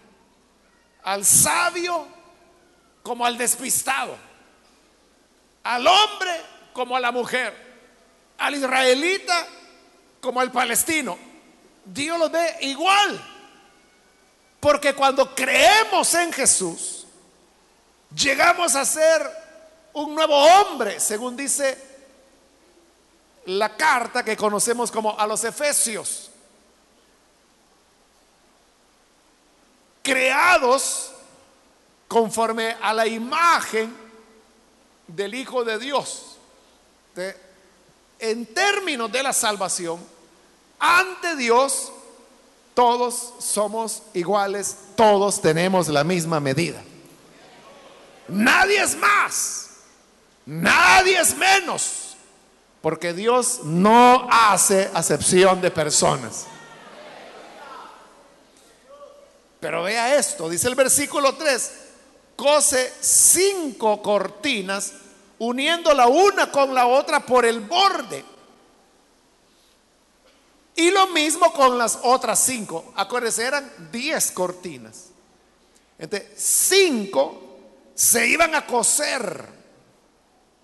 [1.05, 2.07] al sabio
[3.03, 4.16] como al despistado,
[5.62, 6.33] al hombre
[6.73, 7.55] como a la mujer,
[8.38, 9.47] al israelita
[10.21, 11.16] como al palestino.
[11.85, 13.27] Dios los ve igual.
[14.61, 17.07] Porque cuando creemos en Jesús,
[18.14, 19.23] llegamos a ser
[19.95, 21.79] un nuevo hombre, según dice
[23.47, 26.30] la carta que conocemos como a los Efesios.
[30.03, 31.13] Creados
[32.09, 33.95] conforme a la imagen
[35.07, 36.31] del Hijo de Dios
[38.19, 39.99] en términos de la salvación,
[40.79, 41.93] ante Dios,
[42.75, 46.83] todos somos iguales, todos tenemos la misma medida.
[48.29, 49.71] Nadie es más,
[50.47, 52.17] nadie es menos,
[52.81, 56.47] porque Dios no hace acepción de personas.
[59.61, 61.73] Pero vea esto, dice el versículo 3,
[62.35, 64.92] cose cinco cortinas
[65.38, 68.25] uniendo la una con la otra por el borde.
[70.77, 72.92] Y lo mismo con las otras cinco.
[72.96, 75.09] Acuérdense, eran diez cortinas.
[75.99, 77.59] Entonces, cinco
[77.94, 79.46] se iban a coser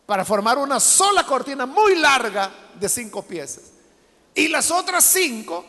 [0.06, 3.64] para formar una sola cortina muy larga de cinco piezas.
[4.34, 5.66] Y las otras cinco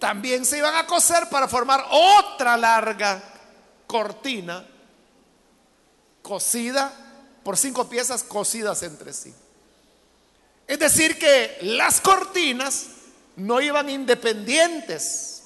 [0.00, 3.22] también se iban a coser para formar otra larga
[3.86, 4.66] cortina
[6.22, 6.90] cosida
[7.44, 9.32] por cinco piezas cosidas entre sí.
[10.66, 12.86] Es decir, que las cortinas
[13.36, 15.42] no iban independientes,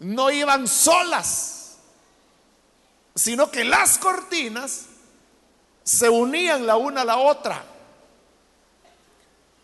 [0.00, 1.76] no iban solas,
[3.14, 4.86] sino que las cortinas
[5.84, 7.62] se unían la una a la otra.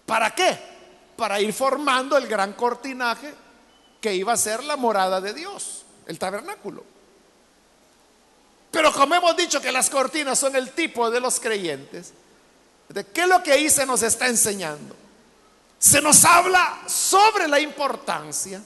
[0.07, 0.57] ¿Para qué?
[1.17, 3.48] Para ir formando el gran cortinaje
[4.01, 6.85] que iba a ser la morada de Dios, el tabernáculo.
[8.71, 12.13] Pero como hemos dicho que las cortinas son el tipo de los creyentes,
[12.89, 14.95] ¿de qué es lo que ahí se nos está enseñando?
[15.79, 18.61] Se nos habla sobre la importancia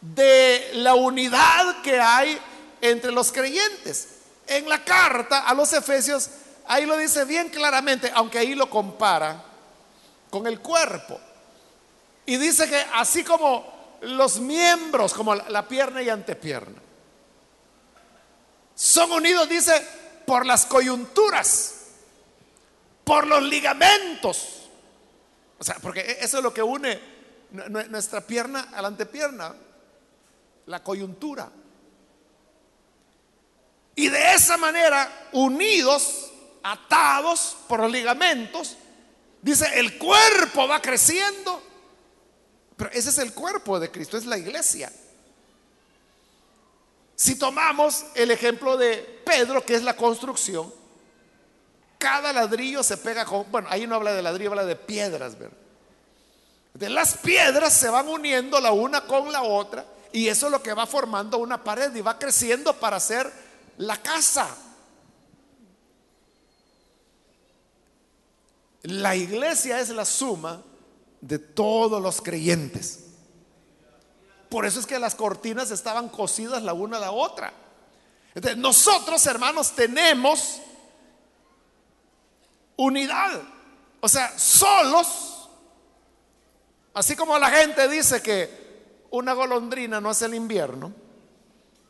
[0.00, 2.38] de la unidad que hay
[2.80, 4.08] entre los creyentes.
[4.46, 6.30] En la carta a los Efesios,
[6.66, 9.42] ahí lo dice bien claramente, aunque ahí lo compara
[10.30, 11.20] con el cuerpo.
[12.28, 16.78] Y dice que así como los miembros, como la pierna y antepierna,
[18.74, 19.72] son unidos, dice,
[20.26, 21.86] por las coyunturas,
[23.02, 24.68] por los ligamentos.
[25.58, 27.00] O sea, porque e-, eso es lo que une
[27.88, 29.54] nuestra pierna a la antepierna,
[30.66, 31.50] la coyuntura.
[33.94, 36.30] Y de esa manera, unidos,
[36.62, 38.76] atados por los ligamentos,
[39.40, 41.67] dice, el cuerpo va creciendo.
[42.78, 44.90] Pero ese es el cuerpo de Cristo, es la iglesia.
[47.16, 50.72] Si tomamos el ejemplo de Pedro, que es la construcción,
[51.98, 55.56] cada ladrillo se pega con, bueno, ahí no habla de ladrillo, habla de piedras, ¿verdad?
[56.74, 60.62] De las piedras se van uniendo la una con la otra y eso es lo
[60.62, 63.28] que va formando una pared y va creciendo para hacer
[63.78, 64.56] la casa.
[68.82, 70.62] La iglesia es la suma
[71.20, 73.04] de todos los creyentes.
[74.48, 77.52] Por eso es que las cortinas estaban cosidas la una a la otra.
[78.34, 80.60] Entonces, nosotros, hermanos, tenemos
[82.76, 83.42] unidad.
[84.00, 85.48] O sea, solos,
[86.94, 90.92] así como la gente dice que una golondrina no hace el invierno,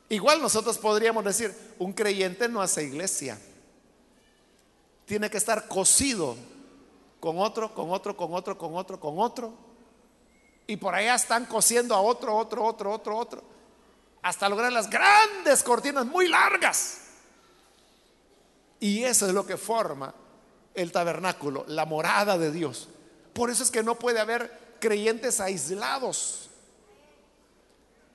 [0.08, 3.38] igual nosotros podríamos decir, un creyente no hace iglesia.
[5.04, 6.36] Tiene que estar cosido
[7.20, 9.52] con otro, con otro, con otro, con otro, con otro.
[10.66, 13.42] Y por allá están cosiendo a otro, otro, otro, otro, otro.
[14.22, 16.98] Hasta lograr las grandes cortinas muy largas.
[18.80, 20.14] Y eso es lo que forma
[20.74, 22.88] el tabernáculo, la morada de Dios.
[23.32, 26.50] Por eso es que no puede haber creyentes aislados.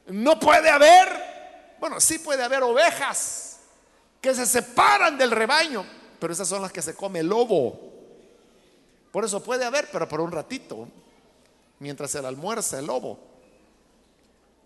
[0.07, 3.59] No puede haber, bueno, sí puede haber ovejas
[4.21, 5.85] que se separan del rebaño,
[6.19, 7.92] pero esas son las que se come el lobo.
[9.13, 10.87] Por eso puede haber, pero por un ratito,
[11.77, 13.19] mientras se almuerza el lobo.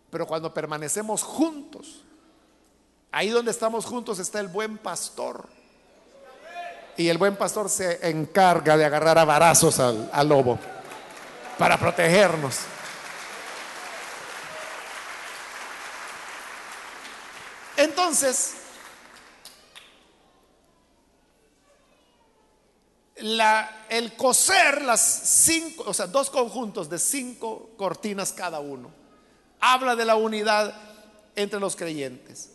[0.09, 2.05] Pero cuando permanecemos juntos,
[3.11, 5.49] ahí donde estamos juntos está el buen pastor.
[6.95, 10.57] Y el buen pastor se encarga de agarrar a varazos al, al lobo
[11.57, 12.59] para protegernos.
[17.75, 18.53] Entonces,
[23.17, 28.91] el coser las cinco, o sea, dos conjuntos de cinco cortinas cada uno,
[29.59, 30.73] habla de la unidad
[31.35, 32.51] entre los creyentes.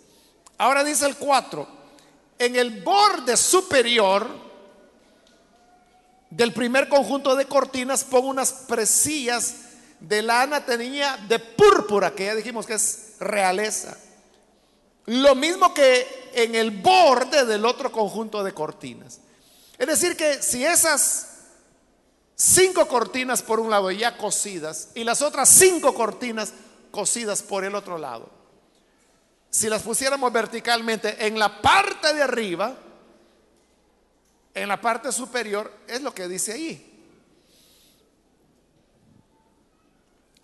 [0.58, 1.66] Ahora dice el 4,
[2.38, 4.28] en el borde superior
[6.30, 9.56] del primer conjunto de cortinas pongo unas presillas
[10.00, 13.96] de lana tenía de púrpura, que ya dijimos que es realeza.
[15.06, 19.20] Lo mismo que en el borde del otro conjunto de cortinas.
[19.82, 21.26] Es decir, que si esas
[22.36, 26.52] cinco cortinas por un lado ya cosidas y las otras cinco cortinas
[26.92, 28.30] cosidas por el otro lado,
[29.50, 32.76] si las pusiéramos verticalmente en la parte de arriba,
[34.54, 36.88] en la parte superior, es lo que dice ahí.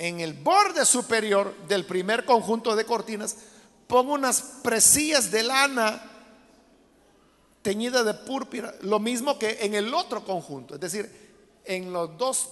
[0.00, 3.36] En el borde superior del primer conjunto de cortinas,
[3.86, 6.17] pongo unas presillas de lana
[7.68, 12.48] teñida de púrpura, lo mismo que en el otro conjunto, es decir, en los dos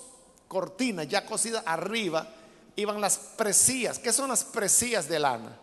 [0.47, 2.29] cortinas ya cosidas arriba
[2.77, 3.99] iban las presías.
[3.99, 5.57] ¿Qué son las presías de lana?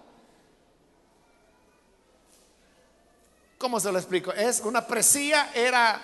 [3.60, 4.34] ¿Cómo se lo explico?
[4.34, 6.01] Es una presía era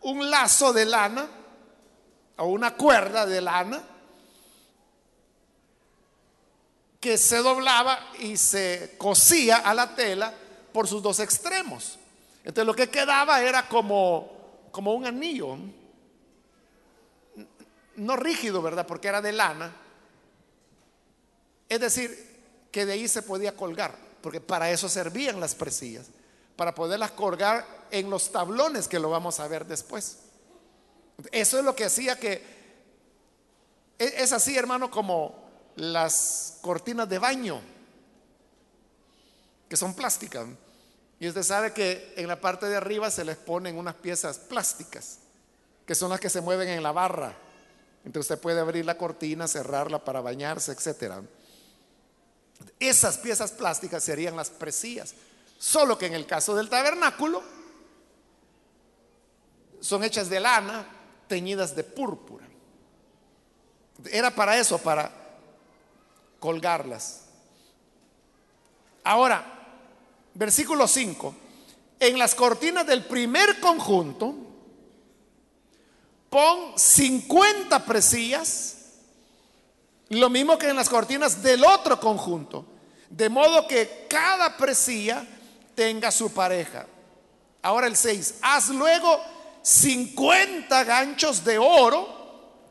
[0.00, 1.28] un lazo de lana
[2.38, 3.84] o una cuerda de lana
[6.98, 10.34] que se doblaba y se cosía a la tela
[10.76, 11.98] por sus dos extremos.
[12.44, 14.30] Entonces lo que quedaba era como,
[14.70, 15.56] como un anillo,
[17.94, 18.86] no rígido, ¿verdad?
[18.86, 19.74] Porque era de lana.
[21.66, 26.08] Es decir, que de ahí se podía colgar, porque para eso servían las presillas,
[26.56, 30.18] para poderlas colgar en los tablones que lo vamos a ver después.
[31.32, 32.44] Eso es lo que hacía que,
[33.98, 35.42] e, es así hermano como
[35.76, 37.62] las cortinas de baño,
[39.70, 40.46] que son plásticas.
[41.18, 45.18] Y usted sabe que en la parte de arriba se les ponen unas piezas plásticas,
[45.86, 47.34] que son las que se mueven en la barra.
[48.04, 51.14] Entonces usted puede abrir la cortina, cerrarla para bañarse, etc.
[52.78, 55.14] Esas piezas plásticas serían las presías.
[55.58, 57.42] Solo que en el caso del tabernáculo
[59.80, 60.86] son hechas de lana
[61.28, 62.46] teñidas de púrpura.
[64.10, 65.10] Era para eso, para
[66.38, 67.22] colgarlas.
[69.02, 69.55] Ahora,
[70.36, 71.34] versículo 5,
[71.98, 74.34] en las cortinas del primer conjunto,
[76.28, 78.76] pon 50 presillas,
[80.10, 82.66] lo mismo que en las cortinas del otro conjunto,
[83.08, 85.26] de modo que cada presilla
[85.74, 86.86] tenga su pareja.
[87.62, 89.20] Ahora el 6, haz luego
[89.62, 92.14] 50 ganchos de oro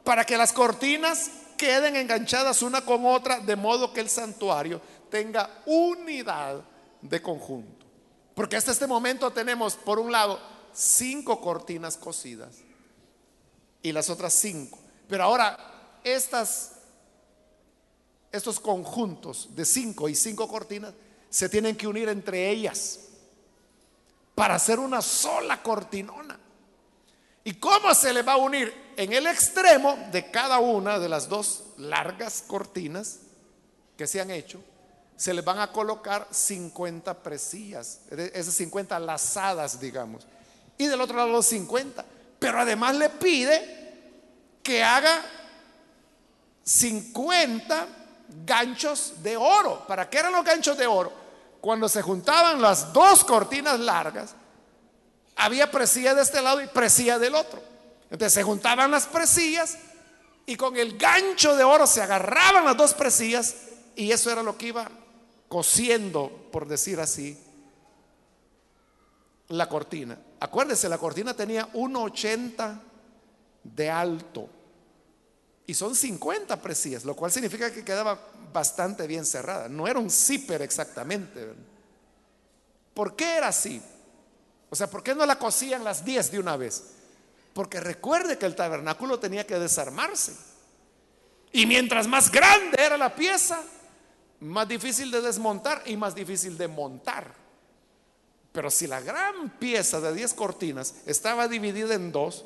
[0.04, 5.50] para que las cortinas queden enganchadas una con otra, de modo que el santuario tenga
[5.66, 6.62] unidad
[7.10, 7.86] de conjunto.
[8.34, 10.40] Porque hasta este momento tenemos, por un lado,
[10.74, 12.58] cinco cortinas cosidas
[13.82, 14.78] y las otras cinco.
[15.08, 16.74] Pero ahora, estas,
[18.32, 20.94] estos conjuntos de cinco y cinco cortinas
[21.30, 23.00] se tienen que unir entre ellas.
[24.36, 26.38] para hacer una sola cortinona.
[27.46, 28.74] ¿Y cómo se le va a unir?
[28.98, 33.20] En el extremo de cada una de las dos largas cortinas
[33.98, 34.62] que se han hecho,
[35.16, 40.28] se le van a colocar 50 presillas, esas 50 lazadas, digamos.
[40.78, 42.04] Y del otro lado los 50.
[42.38, 43.86] Pero además le pide
[44.62, 45.22] que haga
[46.64, 47.88] 50
[48.46, 49.86] ganchos de oro.
[49.88, 51.14] ¿Para qué eran los ganchos de oro?
[51.62, 54.36] Cuando se juntaban las dos cortinas largas,
[55.38, 57.62] había presilla de este lado y presilla del otro.
[58.10, 59.78] Entonces se juntaban las presillas
[60.46, 63.56] y con el gancho de oro se agarraban las dos presillas
[63.96, 64.90] y eso era lo que iba
[65.48, 67.38] cosiendo, por decir así,
[69.50, 70.18] la cortina.
[70.40, 72.80] Acuérdese, la cortina tenía 1,80
[73.64, 74.50] de alto
[75.68, 78.20] y son 50 presillas, lo cual significa que quedaba
[78.54, 79.68] bastante bien cerrada.
[79.68, 81.54] No era un zipper exactamente.
[82.94, 83.82] ¿Por qué era así?
[84.70, 86.84] O sea, ¿por qué no la cosían las 10 de una vez?
[87.54, 90.34] Porque recuerde que el tabernáculo tenía que desarmarse.
[91.52, 93.62] Y mientras más grande era la pieza,
[94.46, 97.34] más difícil de desmontar y más difícil de montar.
[98.52, 102.46] Pero si la gran pieza de 10 cortinas estaba dividida en dos,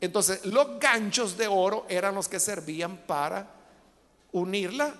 [0.00, 3.48] entonces los ganchos de oro eran los que servían para
[4.32, 4.94] unirla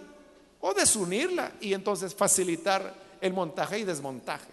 [0.61, 4.49] o desunirla y entonces facilitar el montaje y desmontaje.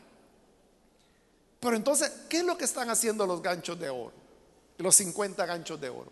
[1.60, 4.14] Pero entonces, ¿qué es lo que están haciendo los ganchos de oro?
[4.78, 6.12] Los 50 ganchos de oro.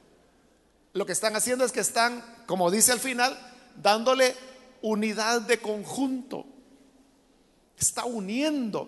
[0.94, 3.38] Lo que están haciendo es que están, como dice al final,
[3.82, 4.36] dándole
[4.84, 6.46] unidad de conjunto.
[7.78, 8.88] Está uniendo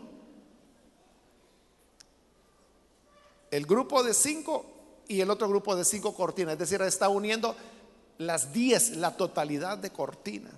[3.50, 4.66] el grupo de cinco
[5.08, 6.54] y el otro grupo de cinco cortinas.
[6.54, 7.56] Es decir, está uniendo
[8.18, 10.54] las diez, la totalidad de cortinas.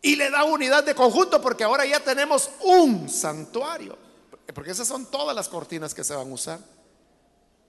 [0.00, 3.96] Y le da unidad de conjunto porque ahora ya tenemos un santuario.
[4.52, 6.58] Porque esas son todas las cortinas que se van a usar.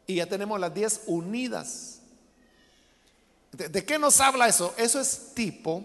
[0.08, 1.93] Y ya tenemos las diez unidas.
[3.54, 4.74] ¿De, qué nos habla eso?
[4.78, 5.84] Eso es tipo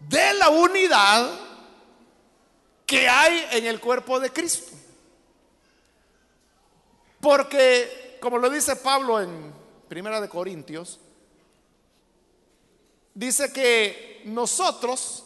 [0.00, 1.30] de la unidad
[2.86, 4.72] que hay en el cuerpo de Cristo.
[7.20, 9.52] Porque, como lo dice Pablo en
[9.88, 10.98] Primera de Corintios,
[13.12, 15.24] dice que nosotros,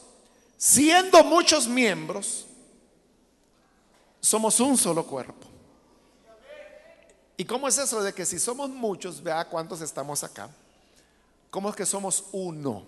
[0.57, 2.47] siendo muchos miembros,
[4.21, 5.47] somos un solo cuerpo.
[7.37, 10.51] ¿Y cómo es eso de que si somos muchos, vea cuántos estamos acá?
[11.53, 12.83] ¿Cómo es que somos uno?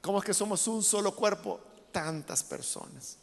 [0.00, 1.60] ¿Cómo es que somos un solo cuerpo?
[1.92, 3.18] Tantas personas.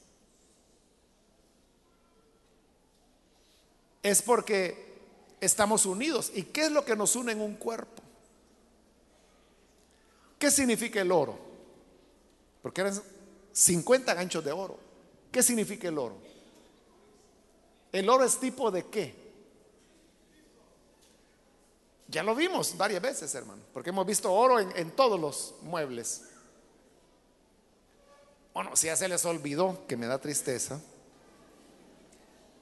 [4.04, 4.94] Es porque
[5.42, 6.32] estamos unidos.
[6.36, 8.04] ¿Y qué es lo que nos une en un cuerpo?
[10.38, 11.36] ¿Qué significa el oro?
[12.62, 13.02] Porque eran
[13.52, 14.78] 50 ganchos de oro.
[15.32, 16.18] ¿Qué significa el oro?
[17.92, 19.23] ¿El oro es tipo de qué?
[22.14, 26.22] Ya lo vimos varias veces, hermano, porque hemos visto oro en, todos los muebles.
[28.54, 30.80] Bueno, si ya se les olvidó, que me da tristeza,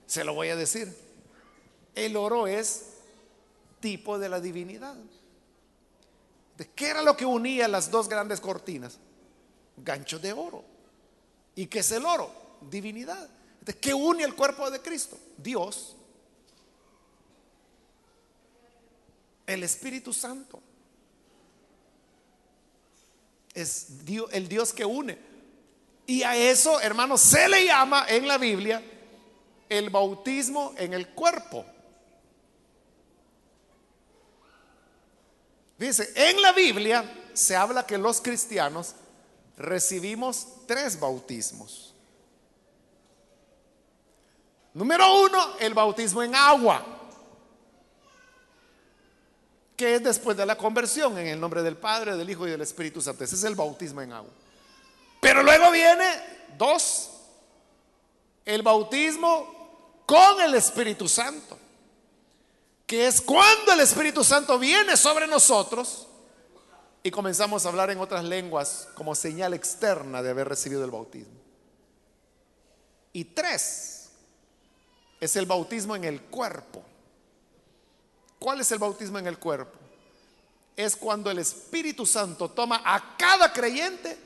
[0.07, 0.97] se lo voy a decir.
[1.95, 2.93] El oro es
[3.81, 4.95] tipo de la divinidad.
[6.57, 8.99] ¿De qué era lo que unía las dos grandes cortinas?
[9.75, 10.63] Gancho de oro.
[11.55, 12.31] ¿Y qué es el oro?
[12.69, 13.27] Divinidad.
[13.59, 15.17] ¿De qué une el cuerpo de Cristo?
[15.35, 15.97] Dios
[19.53, 20.61] el Espíritu Santo.
[23.53, 23.87] Es
[24.31, 25.17] el Dios que une.
[26.07, 28.83] Y a eso, hermanos, se le llama en la Biblia
[29.69, 31.65] el bautismo en el cuerpo.
[35.77, 38.95] Dice, en la Biblia se habla que los cristianos
[39.57, 41.95] recibimos tres bautismos.
[44.73, 47.00] Número uno, el bautismo en agua
[49.81, 52.61] que es después de la conversión en el nombre del Padre, del Hijo y del
[52.61, 53.23] Espíritu Santo.
[53.23, 54.29] Ese es el bautismo en agua.
[55.19, 56.05] Pero luego viene
[56.55, 57.09] dos,
[58.45, 61.57] el bautismo con el Espíritu Santo,
[62.85, 66.05] que es cuando el Espíritu Santo viene sobre nosotros
[67.01, 71.39] y comenzamos a hablar en otras lenguas como señal externa de haber recibido el bautismo.
[73.13, 74.09] Y tres,
[75.19, 76.83] es el bautismo en el cuerpo.
[78.41, 79.77] ¿Cuál es el bautismo en el cuerpo?
[80.75, 84.17] Es cuando el Espíritu Santo toma a cada creyente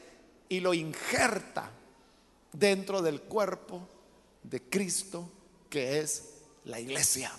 [0.48, 1.70] y lo injerta
[2.54, 3.86] dentro del cuerpo
[4.42, 5.30] de Cristo
[5.70, 6.30] que es
[6.64, 7.30] la iglesia.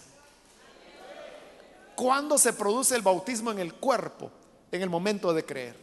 [1.95, 4.31] ¿Cuándo se produce el bautismo en el cuerpo?
[4.71, 5.77] En el momento de creer.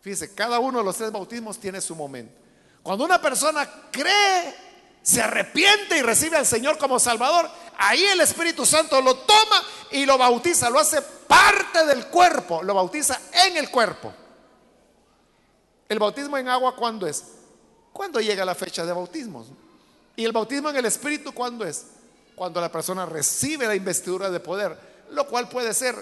[0.00, 2.34] Fíjese, cada uno de los tres bautismos tiene su momento.
[2.82, 4.54] Cuando una persona cree,
[5.02, 7.48] se arrepiente y recibe al Señor como Salvador,
[7.78, 12.74] ahí el Espíritu Santo lo toma y lo bautiza, lo hace parte del cuerpo, lo
[12.74, 14.12] bautiza en el cuerpo.
[15.88, 17.24] El bautismo en agua, ¿cuándo es?
[17.92, 19.44] Cuando llega la fecha de bautismo.
[20.16, 21.86] Y el bautismo en el Espíritu, ¿cuándo es?
[22.34, 24.76] Cuando la persona recibe la investidura de poder,
[25.10, 25.94] lo cual puede ser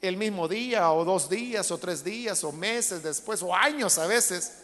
[0.00, 4.06] el mismo día o dos días o tres días o meses después o años a
[4.06, 4.58] veces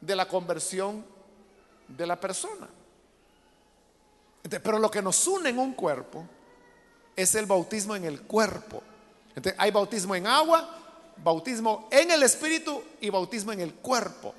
[0.00, 1.04] de la conversión
[1.88, 2.68] de la persona.
[4.48, 6.24] Pero lo que nos une en un cuerpo
[7.16, 8.82] es el bautismo en el cuerpo.
[9.56, 10.68] hay bautismo en agua,
[11.16, 14.34] bautismo en el espíritu y bautismo en el cuerpo.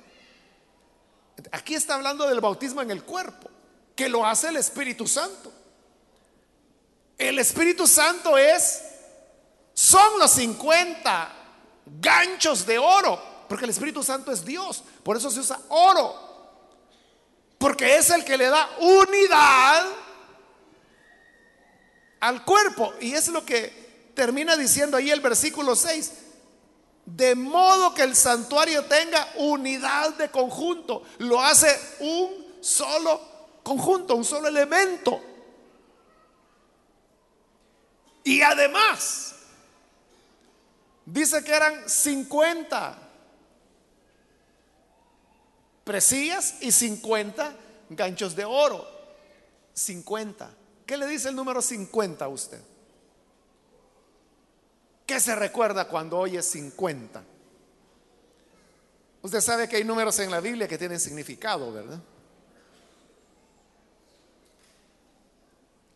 [1.50, 3.50] aquí está hablando del bautismo en el cuerpo,
[3.94, 5.52] que lo hace el Espíritu Santo.
[7.18, 8.82] El Espíritu Santo es
[9.74, 11.32] son los 50
[12.00, 16.25] ganchos de oro, porque el Espíritu Santo es Dios, por eso se usa oro,
[17.58, 19.86] porque es el que le da unidad
[22.20, 22.92] al cuerpo.
[23.00, 26.12] Y es lo que termina diciendo ahí el versículo 6.
[27.04, 31.02] De modo que el santuario tenga unidad de conjunto.
[31.18, 33.20] Lo hace un solo
[33.62, 35.22] conjunto, un solo elemento.
[38.24, 39.36] Y además,
[41.06, 42.98] Dice que eran 50
[45.86, 47.54] presillas y 50
[47.90, 48.84] ganchos de oro.
[49.72, 50.50] 50.
[50.84, 52.60] ¿Qué le dice el número 50 a usted?
[55.06, 57.22] ¿Qué se recuerda cuando oye 50?
[59.22, 62.00] Usted sabe que hay números en la Biblia que tienen significado, ¿verdad?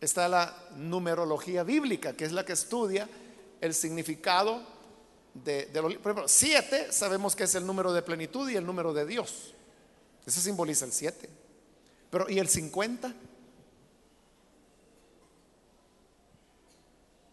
[0.00, 3.08] Está la numerología bíblica, que es la que estudia
[3.60, 4.62] el significado
[5.34, 8.92] de, los, por ejemplo, siete sabemos que es el número de plenitud y el número
[8.92, 9.54] de Dios.
[10.26, 11.28] Ese simboliza el siete.
[12.10, 13.14] Pero ¿y el 50?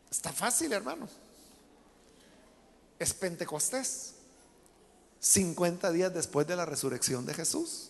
[0.10, 1.08] Está fácil, hermano.
[3.00, 4.14] Es Pentecostés.
[5.20, 7.90] 50 días después de la resurrección de Jesús.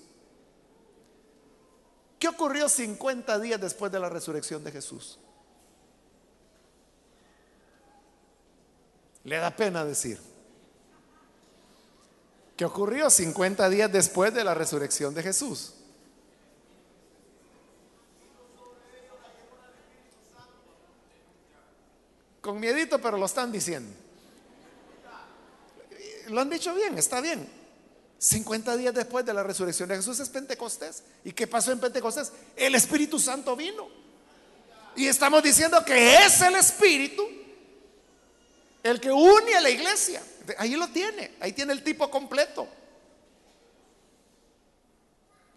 [2.19, 5.19] ¿Qué ocurrió 50 días después de la resurrección de Jesús?
[9.23, 10.19] Le da pena decir.
[12.57, 15.73] ¿Qué ocurrió 50 días después de la resurrección de Jesús?
[22.41, 23.93] Con miedito, pero lo están diciendo.
[26.29, 27.47] Lo han dicho bien, está bien.
[28.17, 31.03] 50 días después de la resurrección de Jesús es Pentecostés.
[31.23, 32.31] ¿Y qué pasó en Pentecostés?
[32.55, 33.87] El Espíritu Santo vino.
[34.95, 37.23] Y estamos diciendo que es el Espíritu
[38.81, 40.23] el que une a la iglesia.
[40.57, 42.67] Ahí lo tiene, ahí tiene el tipo completo.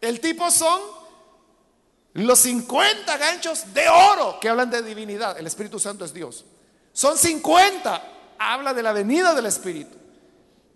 [0.00, 0.80] El tipo son
[2.14, 5.38] los 50 ganchos de oro que hablan de divinidad.
[5.38, 6.44] El Espíritu Santo es Dios.
[6.92, 8.02] Son 50,
[8.38, 9.96] habla de la venida del Espíritu.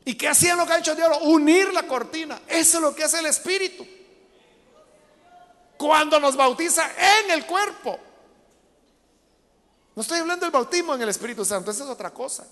[0.04, 1.18] ¿Y qué hacían los ganchos de oro?
[1.20, 2.42] Unir la cortina.
[2.46, 3.86] Eso es lo que hace el Espíritu.
[5.78, 6.84] Cuando nos bautiza
[7.22, 7.98] en el cuerpo.
[9.96, 12.46] No estoy hablando del bautismo en el Espíritu Santo, esa es otra cosa.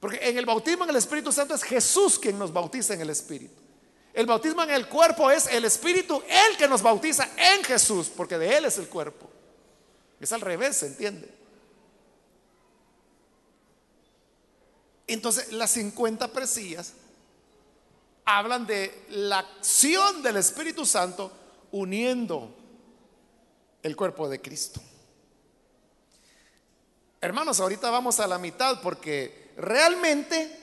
[0.00, 3.10] Porque en el bautismo en el Espíritu Santo es Jesús quien nos bautiza en el
[3.10, 3.60] Espíritu.
[4.14, 8.38] El bautismo en el cuerpo es el Espíritu el que nos bautiza en Jesús, porque
[8.38, 9.28] de Él es el cuerpo.
[10.20, 11.32] Es al revés, ¿se entiende?
[15.06, 16.92] Entonces, las 50 presillas
[18.24, 21.32] hablan de la acción del Espíritu Santo
[21.72, 22.54] uniendo
[23.82, 24.80] el cuerpo de Cristo.
[27.20, 30.56] Hermanos, ahorita vamos a la mitad porque realmente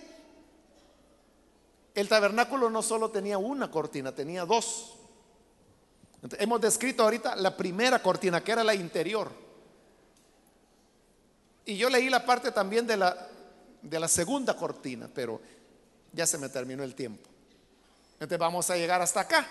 [1.93, 4.95] el tabernáculo no solo tenía una cortina, tenía dos.
[6.39, 9.31] hemos descrito ahorita la primera cortina, que era la interior.
[11.65, 13.27] Y yo leí la parte también de la,
[13.81, 15.41] de la segunda cortina, pero
[16.13, 17.29] ya se me terminó el tiempo.
[18.13, 19.47] Entonces vamos a llegar hasta acá.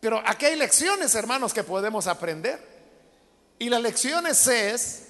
[0.00, 2.60] Pero aquí hay lecciones, hermanos, que podemos aprender.
[3.58, 5.06] Y las lecciones es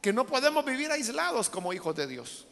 [0.00, 2.45] que no podemos vivir aislados como hijos de Dios,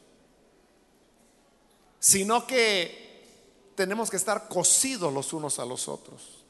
[2.05, 6.45] sino que tenemos que estar cosidos los unos a los otros.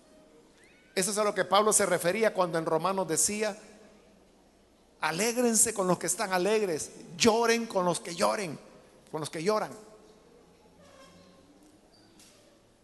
[0.96, 3.56] Eso es a lo que Pablo se refería cuando en Romanos decía,
[5.00, 8.58] alégrense con los que están alegres, lloren con los que lloren,
[9.12, 9.70] con los que lloran.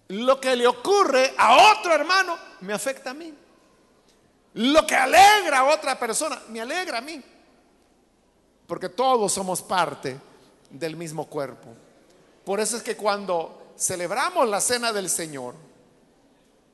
[0.07, 3.35] Lo que le ocurre a otro hermano me afecta a mí.
[4.55, 7.21] Lo que alegra a otra persona me alegra a mí
[8.69, 10.21] porque todos somos parte
[10.71, 11.90] del mismo cuerpo.
[12.51, 15.55] Por eso es que cuando celebramos la cena del Señor,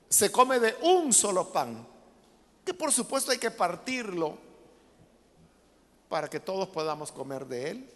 [0.09, 1.87] se come de un solo pan,
[2.65, 4.39] que por supuesto hay que partirlo
[6.09, 7.91] para que todos podamos comer de él,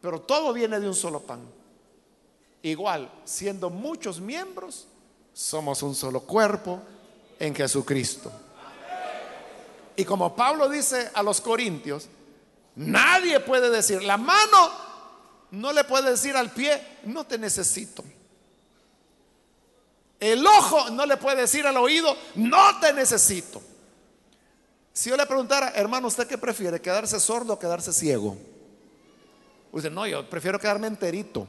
[0.00, 1.42] pero todo viene de un solo pan.
[2.62, 4.88] Igual, siendo muchos miembros,
[5.34, 6.80] somos un solo cuerpo
[7.38, 8.32] en Jesucristo.
[9.94, 12.08] Y como Pablo dice a los corintios,
[12.76, 14.87] nadie puede decir, la mano
[15.50, 18.04] no le puede decir al pie, no te necesito.
[20.20, 23.62] El ojo no le puede decir al oído, no te necesito.
[24.92, 26.80] Si yo le preguntara, hermano, ¿usted qué prefiere?
[26.80, 28.36] ¿Quedarse sordo o quedarse ciego?
[29.70, 31.46] Usted, no, yo prefiero quedarme enterito.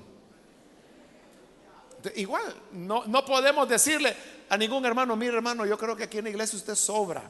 [2.16, 2.43] Igual,
[2.74, 4.16] no, no podemos decirle
[4.50, 7.24] a ningún hermano, mire hermano, yo creo que aquí en la iglesia usted sobra.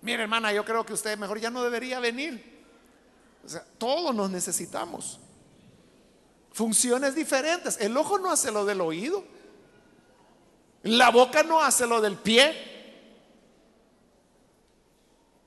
[0.00, 2.53] Mire hermana, yo creo que usted mejor ya no debería venir.
[3.44, 5.18] O todos nos necesitamos.
[6.52, 7.78] Funciones diferentes.
[7.80, 9.24] El ojo no hace lo del oído.
[10.84, 12.72] La boca no hace lo del pie.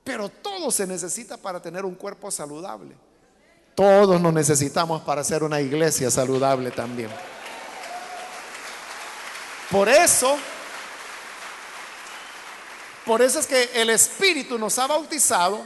[0.04, 2.94] Pero todo se necesita para tener un cuerpo saludable.
[3.74, 7.10] Todos nos necesitamos para ser una iglesia saludable también.
[9.70, 10.36] Por eso,
[13.04, 15.60] por eso es que el Espíritu nos ha bautizado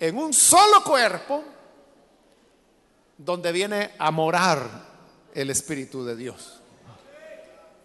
[0.00, 1.44] en un solo cuerpo
[3.18, 4.68] donde viene a morar
[5.34, 6.60] el Espíritu de Dios.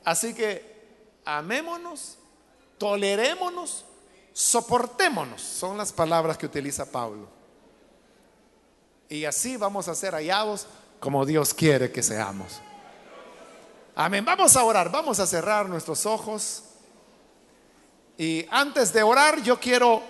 [0.03, 0.71] Así que
[1.25, 2.17] amémonos,
[2.77, 3.85] tolerémonos,
[4.33, 5.41] soportémonos.
[5.41, 7.27] Son las palabras que utiliza Pablo.
[9.09, 10.67] Y así vamos a ser hallados
[10.99, 12.61] como Dios quiere que seamos.
[13.95, 14.23] Amén.
[14.23, 16.63] Vamos a orar, vamos a cerrar nuestros ojos.
[18.17, 20.01] Y antes de orar, yo quiero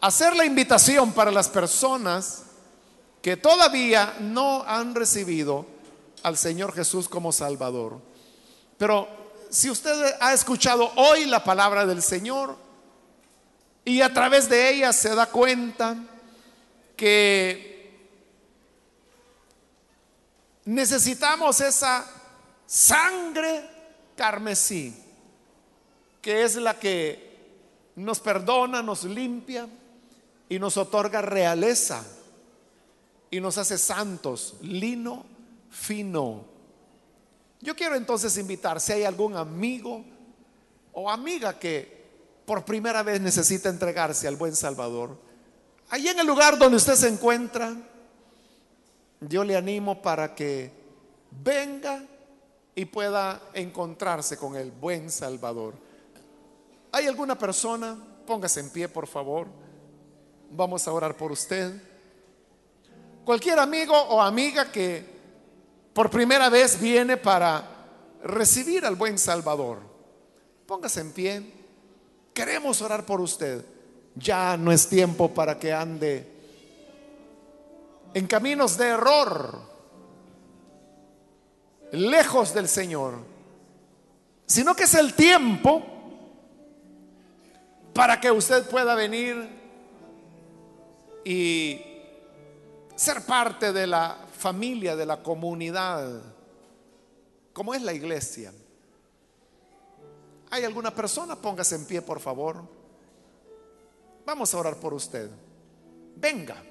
[0.00, 2.43] hacer la invitación para las personas
[3.24, 5.64] que todavía no han recibido
[6.22, 7.98] al Señor Jesús como Salvador.
[8.76, 9.08] Pero
[9.48, 12.54] si usted ha escuchado hoy la palabra del Señor
[13.82, 15.96] y a través de ella se da cuenta
[16.98, 17.72] que
[20.66, 22.06] Necesitamos esa
[22.66, 23.68] sangre
[24.16, 24.94] carmesí,
[26.22, 29.68] que es la que nos perdona, nos limpia
[30.48, 32.02] y nos otorga realeza
[33.34, 35.26] y nos hace santos, lino
[35.68, 36.44] fino.
[37.60, 40.04] Yo quiero entonces invitar, si hay algún amigo
[40.92, 42.04] o amiga que
[42.46, 45.18] por primera vez necesita entregarse al buen Salvador,
[45.88, 47.74] allí en el lugar donde usted se encuentra,
[49.20, 50.70] yo le animo para que
[51.42, 52.04] venga
[52.76, 55.74] y pueda encontrarse con el buen Salvador.
[56.92, 57.98] ¿Hay alguna persona?
[58.28, 59.48] Póngase en pie, por favor.
[60.52, 61.93] Vamos a orar por usted.
[63.24, 65.02] Cualquier amigo o amiga que
[65.94, 67.64] por primera vez viene para
[68.22, 69.78] recibir al buen Salvador,
[70.66, 71.52] póngase en pie.
[72.34, 73.64] Queremos orar por usted.
[74.16, 76.34] Ya no es tiempo para que ande
[78.14, 79.60] en caminos de error,
[81.90, 83.14] lejos del Señor,
[84.46, 85.82] sino que es el tiempo
[87.92, 89.48] para que usted pueda venir
[91.24, 91.93] y
[92.94, 96.22] ser parte de la familia, de la comunidad,
[97.52, 98.52] como es la iglesia.
[100.50, 101.34] ¿Hay alguna persona?
[101.36, 102.62] Póngase en pie, por favor.
[104.24, 105.28] Vamos a orar por usted.
[106.16, 106.62] Venga.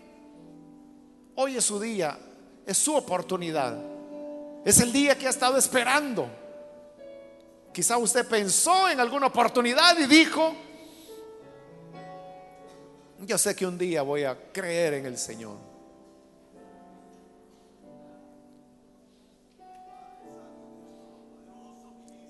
[1.35, 2.17] Hoy es su día,
[2.65, 3.77] es su oportunidad.
[4.63, 6.27] Es el día que ha estado esperando.
[7.73, 10.55] Quizá usted pensó en alguna oportunidad y dijo,
[13.19, 15.72] yo sé que un día voy a creer en el Señor.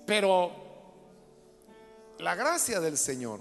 [0.06, 0.52] Pero
[2.18, 3.40] la gracia del Señor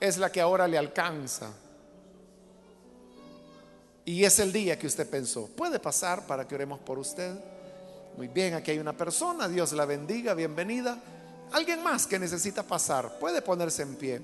[0.00, 1.52] es la que ahora le alcanza
[4.04, 5.46] y es el día que usted pensó.
[5.46, 7.32] Puede pasar para que oremos por usted.
[8.16, 10.98] Muy bien, aquí hay una persona, Dios la bendiga, bienvenida.
[11.52, 14.22] Alguien más que necesita pasar, puede ponerse en pie.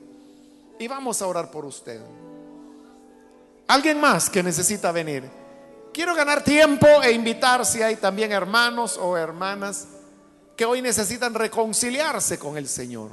[0.79, 2.01] Y vamos a orar por usted.
[3.69, 5.25] Alguien más que necesita venir.
[5.93, 9.87] Quiero ganar tiempo e invitar si hay también hermanos o hermanas
[10.59, 13.13] que hoy necesitan reconciliarse con el Señor.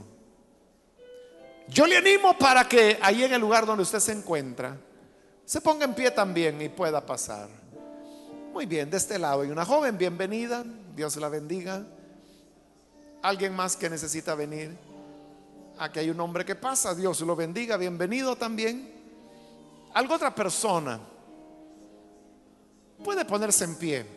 [1.67, 4.75] Yo le animo para que ahí en el lugar donde usted se encuentra,
[5.45, 7.47] se ponga en pie también y pueda pasar.
[8.51, 10.65] Muy bien, de este lado hay una joven, bienvenida,
[10.95, 11.85] Dios la bendiga.
[13.21, 14.75] Alguien más que necesita venir.
[15.77, 18.91] Aquí hay un hombre que pasa, Dios lo bendiga, bienvenido también.
[19.93, 20.99] Algo otra persona
[23.03, 24.14] puede ponerse en pie.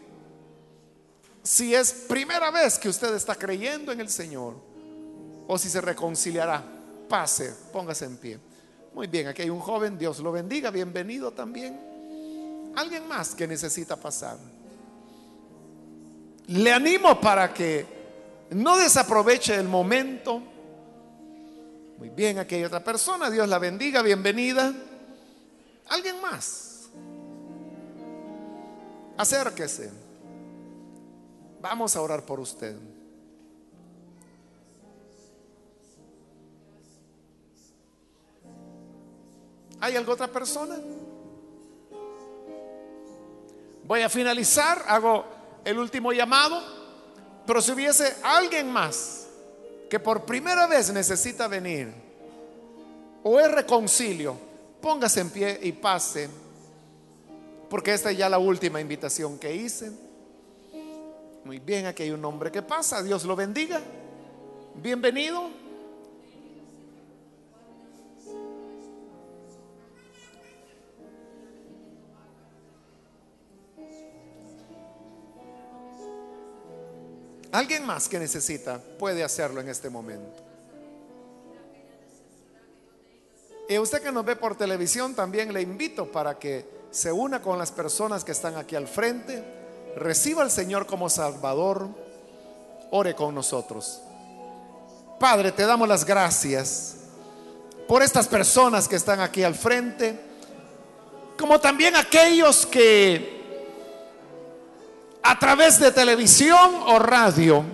[1.48, 4.54] Si es primera vez que usted está creyendo en el Señor
[5.46, 6.62] o si se reconciliará,
[7.08, 8.38] pase, póngase en pie.
[8.92, 11.80] Muy bien, aquí hay un joven, Dios lo bendiga, bienvenido también.
[12.76, 14.36] Alguien más que necesita pasar.
[16.48, 17.86] Le animo para que
[18.50, 20.42] no desaproveche el momento.
[21.96, 24.70] Muy bien, aquí hay otra persona, Dios la bendiga, bienvenida.
[25.88, 26.90] Alguien más.
[29.16, 30.07] Acérquese.
[31.60, 32.76] Vamos a orar por usted.
[39.80, 40.76] ¿Hay alguna otra persona?
[43.84, 45.24] Voy a finalizar, hago
[45.64, 46.60] el último llamado,
[47.46, 49.26] pero si hubiese alguien más
[49.88, 51.92] que por primera vez necesita venir
[53.22, 54.36] o es reconcilio,
[54.80, 56.28] póngase en pie y pase,
[57.70, 60.07] porque esta es ya la última invitación que hice.
[61.48, 63.80] Muy bien, aquí hay un hombre que pasa, Dios lo bendiga.
[64.74, 65.48] Bienvenido.
[77.50, 80.42] Alguien más que necesita puede hacerlo en este momento.
[83.70, 87.56] Y usted que nos ve por televisión también le invito para que se una con
[87.56, 89.57] las personas que están aquí al frente,
[89.96, 91.88] reciba al Señor como Salvador,
[92.90, 94.00] ore con nosotros.
[95.18, 96.96] Padre, te damos las gracias
[97.86, 100.18] por estas personas que están aquí al frente,
[101.38, 103.38] como también aquellos que
[105.22, 107.64] a través de televisión o radio,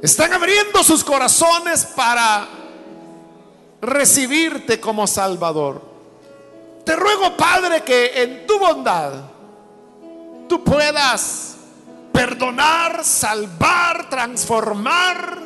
[0.00, 2.48] están abriendo sus corazones para
[3.80, 5.82] recibirte como Salvador.
[6.84, 9.33] Te ruego, Padre, que en tu bondad
[10.48, 11.56] tú puedas
[12.12, 15.38] perdonar, salvar, transformar,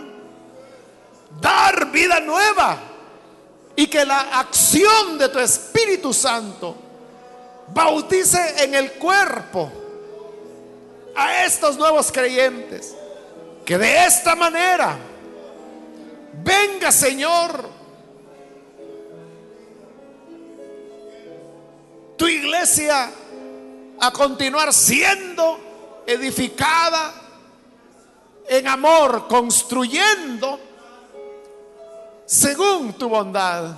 [1.40, 2.78] dar vida nueva
[3.74, 6.76] y que la acción de tu Espíritu Santo
[7.68, 9.70] bautice en el cuerpo
[11.14, 12.94] a estos nuevos creyentes.
[13.64, 14.96] Que de esta manera
[16.42, 17.68] venga Señor
[22.16, 23.10] tu iglesia
[24.00, 27.14] a continuar siendo edificada
[28.48, 30.58] en amor, construyendo
[32.24, 33.76] según tu bondad,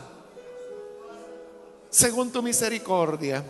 [1.89, 3.45] según tu misericordia.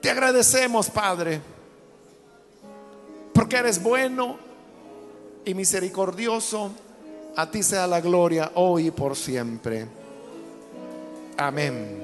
[0.00, 1.54] Te agradecemos, Padre
[3.34, 4.38] porque eres bueno
[5.44, 6.70] y misericordioso.
[7.36, 9.86] A ti sea la gloria hoy y por siempre.
[11.36, 12.03] Amén.